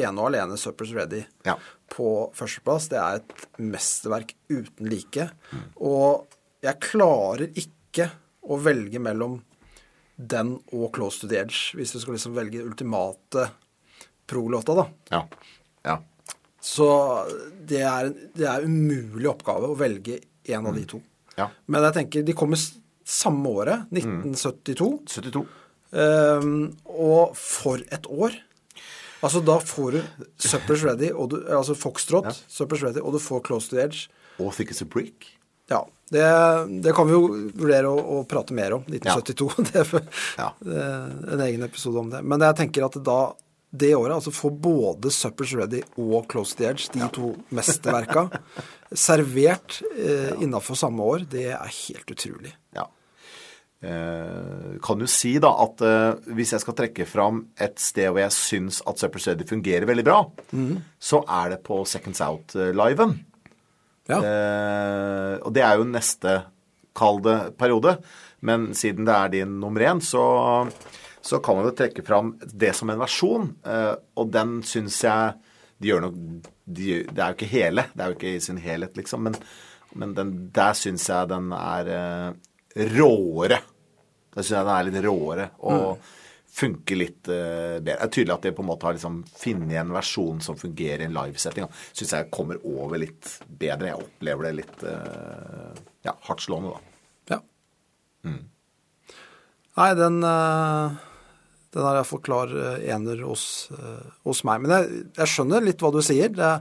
[0.04, 1.58] ene og alene Suppers Ready Ja.
[1.94, 2.90] på førsteplass.
[2.92, 5.30] Det er et mesterverk uten like.
[5.80, 6.28] Og
[6.64, 8.10] jeg klarer ikke
[8.48, 9.42] å velge mellom
[10.18, 13.50] den og Close to the Edge, hvis du skal liksom velge ultimate
[14.28, 14.88] pro-låta, da.
[15.14, 15.22] Ja.
[15.86, 15.98] ja.
[16.60, 16.88] Så
[17.70, 20.20] det er, det er umulig oppgave å velge
[20.52, 21.02] en av de to.
[21.38, 21.52] Ja.
[21.70, 22.60] Men jeg tenker de kommer
[23.08, 24.90] samme året, 1972.
[25.14, 25.46] 72.
[25.94, 26.50] Um,
[26.92, 28.36] og for et år.
[29.24, 30.02] Altså da får du
[30.38, 34.08] Suppers Ready, og du, altså Foxtrot, Suppers Ready, og du får Close to the Edge.
[34.40, 35.32] Og Thick as a Brick.
[35.72, 35.82] Ja,
[36.14, 36.22] det,
[36.86, 37.24] det kan vi jo
[37.58, 38.86] vurdere å, å prate mer om.
[38.88, 39.50] 1972.
[39.72, 40.06] Det er for-
[40.38, 40.52] Ja.
[40.64, 42.22] det er en egen episode om det.
[42.24, 43.18] Men jeg tenker at da,
[43.76, 48.28] det året, altså få både Suppers Ready og Close to the Edge, de to mesterverka,
[48.96, 52.54] servert eh, innafor samme år, det er helt utrolig.
[52.78, 52.86] Ja.
[53.78, 58.24] Eh, kan jo si da at eh, hvis jeg skal trekke fram et sted hvor
[58.24, 60.20] jeg syns at Supper Steady fungerer veldig bra,
[60.98, 63.20] så er det på Seconds Out-liven.
[64.10, 64.22] Ja.
[64.22, 66.40] Eh, og det er jo neste,
[66.98, 68.00] kalde periode.
[68.46, 70.24] Men siden det er din nummer én, så,
[71.22, 73.52] så kan man jo trekke fram det som en versjon.
[73.66, 75.38] Eh, og den syns jeg
[75.78, 78.58] de gjør noe de, Det er jo ikke hele, det er jo ikke i sin
[78.62, 79.28] helhet, liksom.
[79.28, 79.38] Men,
[79.98, 82.32] men den, der syns jeg den er eh,
[82.94, 83.60] råere.
[84.34, 85.50] Da syns jeg den er litt råere.
[85.66, 86.14] Og
[86.58, 87.82] funker litt eh, bedre.
[87.86, 91.06] Det er tydelig at de på en måte har liksom funnet en versjon som fungerer
[91.06, 91.68] i en livesetting.
[91.92, 93.92] Syns jeg kommer over litt bedre.
[93.92, 97.36] Jeg opplever det litt eh, ja, hardtslående, da.
[97.36, 97.42] Ja.
[99.78, 101.04] Nei, den eh,
[101.76, 103.68] den er iallfall klar ener hos,
[104.26, 104.64] hos meg.
[104.64, 106.32] Men jeg, jeg skjønner litt hva du sier.
[106.34, 106.52] Det,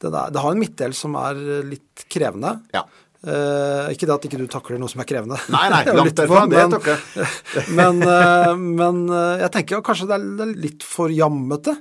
[0.00, 2.54] det, det har en midtdel som er litt krevende.
[2.72, 2.86] Ja.
[3.22, 5.38] Eh, ikke det at ikke du takler noe som er krevende.
[5.54, 6.42] Nei, nei, langt derfra.
[6.50, 7.30] Det takker jeg.
[7.78, 11.76] men, uh, men uh, jeg tenker jo kanskje det er, litt for jammete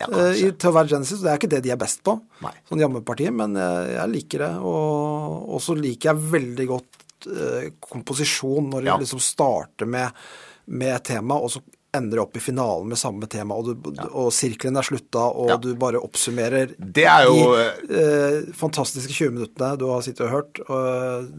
[0.00, 1.20] Ja, i, til å være Genesis.
[1.24, 2.52] Det er ikke det de er best på, Nei.
[2.68, 4.50] sånn jammepartiet, men jeg, jeg liker det.
[4.68, 7.02] Og så liker jeg veldig godt
[7.80, 8.98] komposisjon når Ja.
[9.00, 10.12] liksom starter med,
[10.68, 14.76] med tema, og så ender opp i finalen med samme tema, og, du, og sirkelen
[14.76, 15.56] er slutta, og Ja.
[15.56, 20.32] du bare oppsummerer Det er jo de eh, fantastiske 20 minuttene du har sittet og
[20.34, 20.60] hørt.
[20.68, 21.30] Og,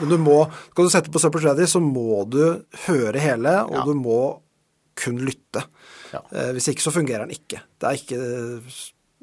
[0.00, 0.38] men du må,
[0.72, 3.84] skal du sette på Supper Ready, så må du høre hele, og Ja.
[3.84, 4.40] du må
[4.96, 5.66] kun lytte.
[6.14, 6.22] Ja.
[6.32, 7.60] Eh, hvis ikke så fungerer den ikke.
[7.76, 8.20] Det er ikke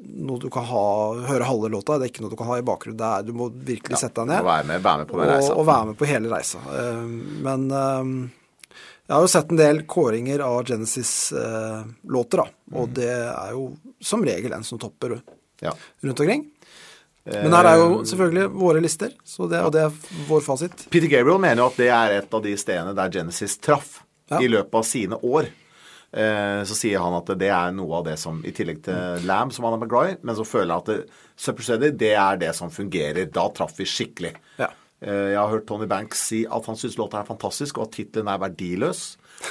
[0.04, 0.84] noe du kan ha,
[1.26, 2.98] høre halve låta, det er ikke noe du kan ha i bakgrunnen.
[3.00, 5.50] Det er, du må virkelig sette deg ned Og være med, være med på og,
[5.58, 6.62] og være med på hele reisa.
[6.70, 7.04] Eh,
[7.46, 8.14] men eh,
[9.06, 12.46] jeg har jo sett en del kåringer av Genesis-låter, da.
[12.74, 12.94] Og Mm.
[12.94, 15.20] det er jo som regel en som topper
[15.60, 15.72] Ja.
[16.02, 16.50] rundt omkring.
[17.26, 19.90] Men her er jo selvfølgelig våre lister, så det, og det er
[20.28, 20.90] vår fasit.
[20.90, 24.38] Peter Gabriel mener jo at det er et av de stedene der Genesis traff Ja.
[24.40, 25.46] i løpet av sine år.
[26.12, 29.52] Eh, Så sier han at det er noe av det som, i tillegg til Lamb,
[29.52, 32.54] som han er glad i, men så føler han at Supper Steady, det er det
[32.54, 33.30] som fungerer.
[33.32, 34.34] Da traff vi skikkelig.
[34.58, 34.68] Ja.
[35.04, 37.96] Eh, Jeg har hørt Tony Banks si at han syns låta er fantastisk, og at
[37.98, 39.04] tittelen er verdiløs.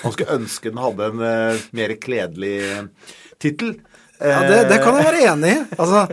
[0.03, 2.55] Han skulle ønske den hadde en eh, mer kledelig
[3.43, 3.75] tittel.
[4.23, 5.61] Ja, det, det kan jeg være enig i.
[5.83, 6.03] Altså,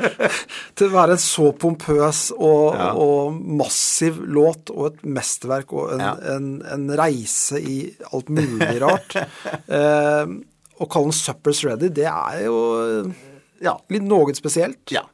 [0.74, 2.88] til å være en så pompøs og, Ja.
[2.98, 6.14] og massiv låt og et mesterverk og en, Ja.
[6.34, 7.76] en, en reise i
[8.10, 9.14] alt mulig rart.
[9.68, 10.32] eh,
[10.80, 12.56] å kalle den Suppers Ready, det er jo
[13.62, 13.76] Ja.
[13.92, 14.80] litt noe spesielt.
[14.90, 15.04] ja.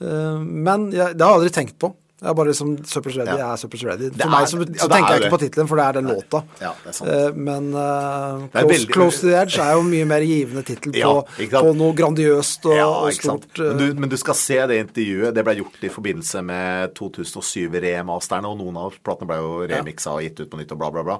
[0.00, 1.92] Eh, men jeg, det har jeg aldri tenkt på.
[2.24, 3.50] Jeg er bare liksom Suppers Ready Ja.
[3.52, 4.06] er Suppers Ready.
[4.16, 6.08] For meg så, så det er tenker jeg ikke på tittelen, for det er den
[6.08, 6.40] låta.
[6.62, 7.10] Ja, det er sant.
[7.12, 10.96] Eh, men uh, close, veldig- close to the Edge er jo mye mer givende tittel
[10.96, 11.12] på,
[11.52, 13.50] på noe grandiøst og, og stort.
[13.60, 15.34] eh, Men du, men du skal se det intervjuet.
[15.36, 20.24] Det ble gjort i forbindelse med 2007-remasterne, og noen av platene ble jo remiksa og
[20.24, 21.18] gitt ut på nytt og bla, bla, bla.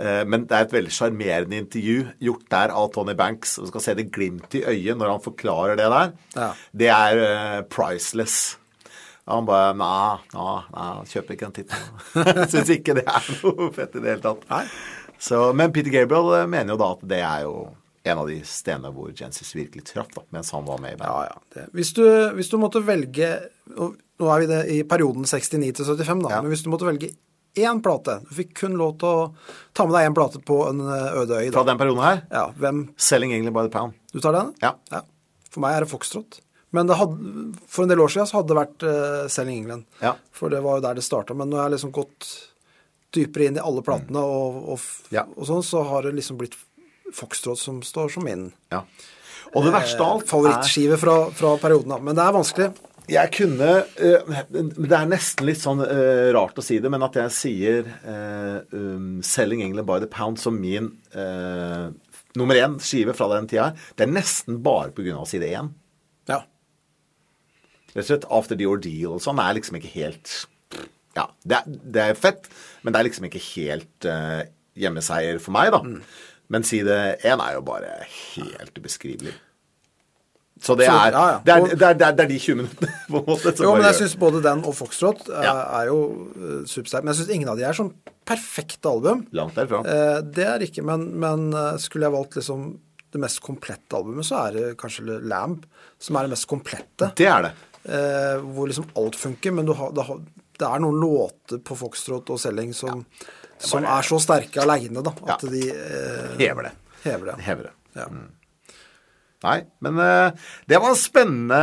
[0.00, 3.56] Men det er et veldig sjarmerende intervju gjort der av Tony Banks.
[3.60, 6.12] Du skal se det glimt i øyet når han forklarer det der.
[6.38, 6.46] Ja.
[6.72, 8.56] Det er priceless.
[9.30, 12.48] Og han bare Nei, nei, nei kjøper ikke den tittelen.
[12.52, 14.42] Syns ikke det er noe fett i det hele tatt.
[14.50, 14.64] Nei.
[15.20, 17.54] Så, men Peter Gabriel eh, mener jo da at det er jo
[18.10, 21.34] en av de stedene hvor Genesis virkelig traff, da, mens han var med i bandet.
[21.52, 21.66] Ja, ja.
[21.76, 22.04] Hvis, du,
[22.38, 23.34] hvis du måtte velge
[23.70, 26.32] Nå er vi det i perioden 69 til 75, da.
[26.32, 26.40] Ja.
[26.40, 27.12] Men hvis du måtte velge
[27.60, 29.22] én plate Du fikk kun lov til å
[29.76, 31.48] ta med deg én plate på en eh, øde øy.
[31.54, 33.96] Fra den perioden her, Ja, hvem 'Selling England by the Pound'.
[34.12, 34.54] Du tar den?
[34.62, 34.76] Ja.
[35.50, 36.40] For meg er det Foxtrot.
[36.76, 37.16] Men hadde,
[37.66, 39.86] for en del år siden så hadde det vært uh, Selling England.
[40.02, 40.14] Ja.
[40.36, 41.34] For det var jo der det starta.
[41.34, 42.28] Men når jeg har liksom gått
[43.14, 45.24] dypere inn i alle platene og, og, Ja.
[45.34, 46.54] og sånn, så har det liksom blitt
[47.10, 48.84] Foxtrot som står som min Ja.
[49.50, 51.96] Og det verste av alt eh, favorittskive fra, fra perioden.
[52.06, 52.68] Men det er vanskelig.
[53.10, 57.18] Jeg kunne eh, Det er nesten litt sånn eh, rart å si det, men at
[57.18, 57.90] jeg sier
[58.70, 61.90] um, 'Selling England by the Pound' som min uh,
[62.38, 65.24] nummer én skive fra den tida, det er nesten bare pga.
[65.26, 65.72] side én.
[67.90, 70.46] Rett og slett 'After the Ordeal' og sånn er liksom ikke helt
[71.16, 72.46] Ja, det er, det er fett,
[72.82, 74.46] men det er liksom ikke helt uh,
[74.78, 75.80] hjemmeseier for meg, da.
[76.50, 79.34] Men side én er jo bare helt ubeskrivelig.
[80.60, 81.38] Så det er, ja, ja.
[81.44, 83.52] Det, er, det, er, det, er, de 20 minuttene, på en måte.
[83.64, 85.54] Jo, men jeg syns både den og Foxtrot eh, Ja.
[85.80, 85.98] er jo
[86.36, 87.06] uh, supersterke.
[87.06, 87.94] Men jeg syns ingen av de er sånn
[88.28, 89.24] perfekte album.
[89.36, 89.80] Langt derfra.
[89.88, 92.68] Eh, det er ikke, men, men eh, skulle jeg valgt liksom
[93.10, 95.64] det mest komplette albumet, så er det kanskje Lamb
[95.98, 97.08] som er det mest komplette.
[97.18, 97.54] Det er det.
[97.84, 100.18] Eh, hvor liksom alt funker, men du har, det, har,
[100.60, 103.06] det er noen låter på Foxtrot og Selling som,
[103.58, 105.48] som er så sterke aleine, da, at Ja.
[105.54, 106.72] de eh, Hever det.
[107.06, 107.38] hever det.
[107.46, 107.72] Hever det.
[107.96, 108.08] Ja.
[109.40, 110.32] Nei, men eh,
[110.68, 111.60] det var en spennende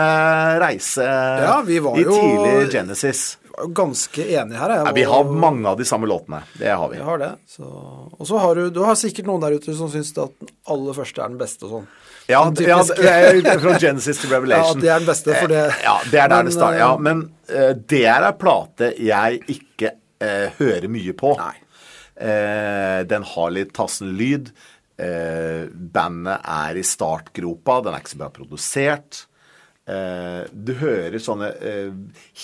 [0.63, 3.37] reise Ja, vi var i tidlig Genesis.
[3.57, 4.69] Jeg ganske enig her.
[4.75, 6.43] Jeg, Nei, vi har mange av de samme låtene.
[6.59, 6.99] Det har vi.
[6.99, 7.29] Vi har det.
[7.49, 10.51] Så, og så har du Du har sikkert noen der ute som syns at den
[10.69, 11.87] aller første er den beste og sånn.
[12.27, 14.77] Ja, ja, fra Genesis to Revelation.
[14.77, 16.77] Ja, det er den beste, for det- Eh, Ja, det er der Men, det starter.
[16.77, 21.33] Ja, eh, men uh, det er ei plate jeg ikke uh, hører mye på.
[21.39, 21.55] Nei.
[22.17, 24.51] Uh, den har litt tassen lyd.
[24.97, 27.81] Bandet er i startgropa.
[27.85, 29.26] Den er ikke så bra produsert.
[29.87, 31.91] Eh, du hører sånne eh,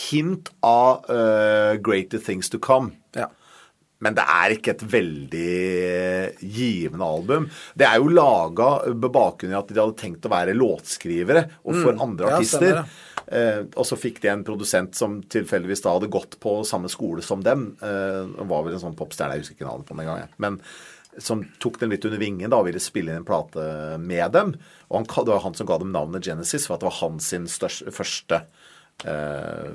[0.09, 2.93] hint av eh, greater things to come.
[3.17, 3.27] Ja.
[4.03, 7.45] Men det er ikke et veldig givende album.
[7.75, 11.77] Det er jo laga med bakgrunn i at de hadde tenkt å være låtskrivere og
[11.77, 12.01] for Mm.
[12.09, 12.75] andre artister.
[12.83, 12.85] Ja,
[13.31, 17.23] Eh, og så fikk de en produsent som tilfeldigvis da hadde gått på samme skole
[17.23, 17.77] som dem.
[17.81, 20.27] Eh, var vel en sånn popstjerne, jeg husker ikke navnet på den engang.
[20.37, 20.57] Men
[21.21, 24.55] som tok den litt under vingen da og ville spille inn en plate med dem.
[24.89, 27.27] Og han, det var han som ga dem navnet Genesis, for at det var hans
[27.33, 28.39] sin største, første
[29.05, 29.73] eh,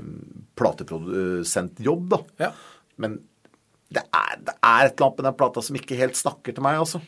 [0.58, 2.18] plateprodusentjobb, da.
[2.42, 2.50] Ja.
[2.96, 3.20] Men
[3.94, 6.64] det er, det er et eller annet med den plata som ikke helt snakker til
[6.66, 7.00] meg, altså.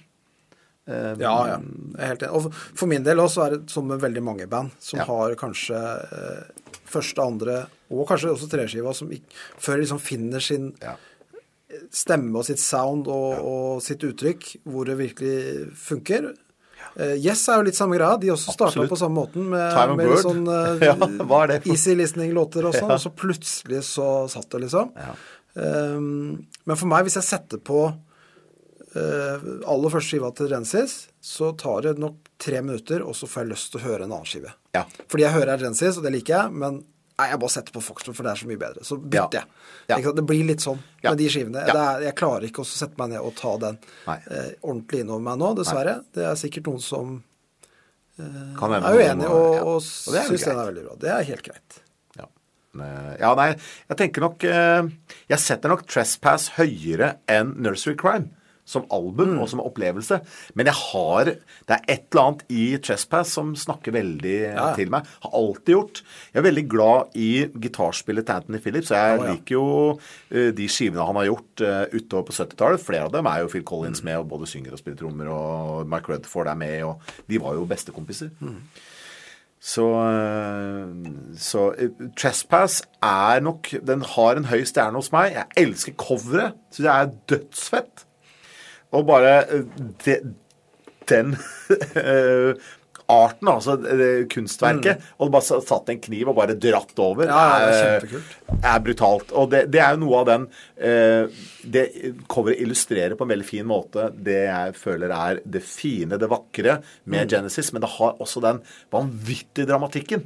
[0.89, 1.59] Eh, Ja, ja.
[2.01, 2.33] Helt enig.
[2.35, 5.05] Og for- min del også er det sånn med veldig mange band som Ja.
[5.05, 6.43] har kanskje eh,
[6.87, 9.29] første, andre og kanskje også treskiva som ikke,
[9.59, 10.97] før liksom finner sin Ja.
[11.95, 16.31] Stemme og sitt sound og, og sitt uttrykk, hvor det virkelig funker.
[16.97, 18.19] Uh, yes er jo litt samme greia.
[18.21, 20.97] De også starta på samme måten med, med litt sånn uh, Ja,
[21.61, 24.95] easy listening-låter og sånn, og så plutselig så satt det, liksom.
[24.99, 25.15] Ja.
[25.55, 31.53] Um, men for meg, hvis jeg setter på uh, aller første skiva til Rensis, så
[31.59, 34.29] tar det nok tre minutter, og så får jeg lyst til å høre en annen
[34.29, 34.55] skive.
[34.77, 34.87] Ja.
[35.11, 36.83] Fordi jeg hører Rensis, og det liker jeg, men
[37.21, 38.85] nei, jeg bare setter på Foxtrot, for det er så mye bedre.
[38.89, 39.45] Så bytter Ja.
[39.93, 40.05] jeg.
[40.05, 40.13] Ja.
[40.17, 41.63] Det blir litt sånn med de skivene.
[41.69, 44.17] Er, jeg klarer ikke å sette meg ned og ta den Nei.
[44.31, 46.01] eh, ordentlig innover meg nå, dessverre.
[46.17, 47.15] Det er sikkert noen som
[48.19, 50.97] eh, er uenig og, og Og det er syns den er veldig bra.
[51.05, 51.79] Det er helt greit.
[52.19, 52.27] Ja.
[52.81, 53.49] Eh, ja, nei,
[53.91, 54.91] jeg tenker nok eh,
[55.33, 58.31] Jeg setter nok Trespass høyere enn Nursery Crime
[58.71, 59.41] som album Mm.
[59.43, 60.21] og som opplevelse.
[60.55, 64.69] Men jeg har Det er et eller annet i Trespass som snakker veldig eh, Ja.
[64.79, 65.07] til meg.
[65.23, 66.03] Har alltid gjort.
[66.33, 67.31] Jeg er veldig glad i
[67.63, 68.91] gitarspillet til Anthony Phillips.
[68.91, 69.33] Jeg oh, ja.
[69.35, 69.67] liker jo
[70.31, 72.81] eh, de skivene han har gjort eh, utover på 70-tallet.
[72.87, 75.87] Flere av dem er jo Phil Collins med, og både synger og spiller trommer, og
[75.91, 78.31] Mike Redford er med, og de var jo bestekompiser.
[79.61, 80.95] Så, øh,
[81.37, 85.35] så øh, Trespass er nok Den har en høy stjerne hos meg.
[85.35, 86.55] Jeg elsker coveret.
[86.73, 88.07] Syns jeg er dødsfett.
[88.97, 89.33] Og bare
[90.05, 90.19] de,
[91.11, 91.35] den
[91.97, 92.55] øh,
[93.11, 93.75] arten, altså
[94.31, 97.33] kunstverket, og det bare satt en kniv og bare dratt over, Mm.
[97.35, 99.33] Ja, ja, det er er, er brutalt.
[99.35, 100.45] Og det, det er jo noe av den
[100.79, 101.41] eh,
[101.75, 101.85] Det
[102.31, 106.79] coveret illustrerer på en veldig fin måte det jeg føler er det fine, det vakre
[107.05, 107.33] med Mm.
[107.35, 108.63] Genesis, men det har også den
[108.95, 110.23] vanvittige dramatikken.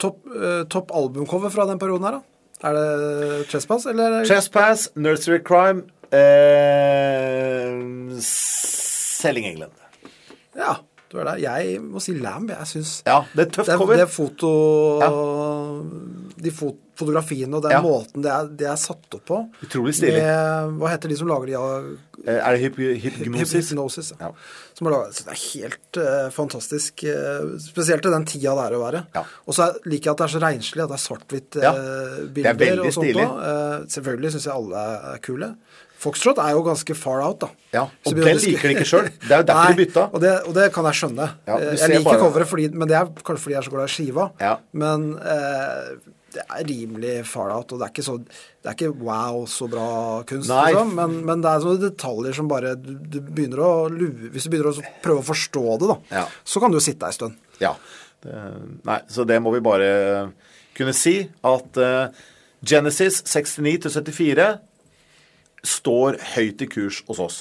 [0.00, 2.68] Topp eh, top albumcover fra den perioden her, da?
[2.68, 4.20] Er det Trespass, eller?
[4.28, 5.82] Trespass, Nursery Crime,
[6.12, 7.72] eh,
[8.20, 9.72] Selling England.
[10.56, 10.76] Ja,
[11.12, 11.40] du er der.
[11.40, 13.96] Jeg må si Lamb, jeg syns Ja, det er tøft det, cover.
[14.00, 14.50] det foto
[16.42, 17.80] De fot, fotografiene og den Ja.
[17.84, 20.18] måten det er, det er satt opp på Utrolig stilig.
[20.20, 21.66] Med, hva heter de som lager de ja,
[22.22, 23.70] Eh, er det hyp hypnosis?
[23.72, 24.12] Hypnosis?
[24.20, 24.28] Ja.
[24.28, 24.34] Ja.
[24.78, 27.02] Som har laget, så det er helt uh, fantastisk.
[27.02, 29.00] Uh, spesielt til den tida det er å være.
[29.16, 29.24] Ja.
[29.48, 31.72] Og så er- liker jeg at det er så renslig, at det er svart-hvitt Ja.
[31.72, 32.30] bilder.
[32.30, 33.26] Det er veldig og sånt stilig.
[33.96, 34.84] selvfølgelig syns jeg alle
[35.14, 35.48] er kule.
[36.02, 37.48] Foxtrot er jo ganske far out, da.
[37.76, 39.12] Ja, og det den liker de ikke selv.
[39.22, 40.06] Det er jo derfor de bytta.
[40.12, 41.28] Og det, og det kan jeg skjønne.
[41.46, 43.74] Ja, Eh, jeg liker bare- coveret, fordi, men det er kanskje fordi jeg er så
[43.76, 44.26] glad i skiva.
[44.42, 44.56] Ja.
[44.82, 45.92] Men eh,
[46.32, 49.66] det er rimelig far out, og det er ikke så Det er ikke wow, så
[49.70, 49.86] bra
[50.26, 50.94] kunst, liksom.
[50.96, 54.52] Men, men det er sånne detaljer som bare du, du begynner å lue Hvis du
[54.54, 57.36] begynner å prøve å forstå det, da, så kan du jo sitte ei stund.
[57.60, 57.74] Ja.
[58.22, 58.32] Det,
[58.88, 59.88] nei, så det må vi bare
[60.78, 61.18] kunne si.
[61.44, 62.08] At uh,
[62.64, 64.48] Genesis 69 til 74
[65.66, 67.36] står høyt i kurs hos oss.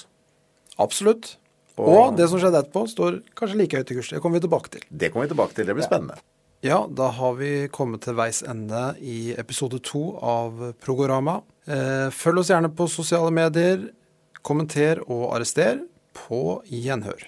[0.79, 1.35] Absolutt.
[1.77, 4.09] Og, Og- det som skjedde etterpå, står kanskje like høyt i kurs.
[4.09, 4.81] Det kommer vi tilbake til.
[4.91, 5.65] Det kommer vi tilbake til.
[5.65, 6.17] Det blir spennende.
[6.61, 11.41] Ja, da har vi kommet til veis ende i episode to av Programa.
[11.67, 13.89] Eh, følg oss gjerne på sosiale medier.
[14.43, 15.81] Kommenter og arrester.
[16.13, 17.23] På gjenhør.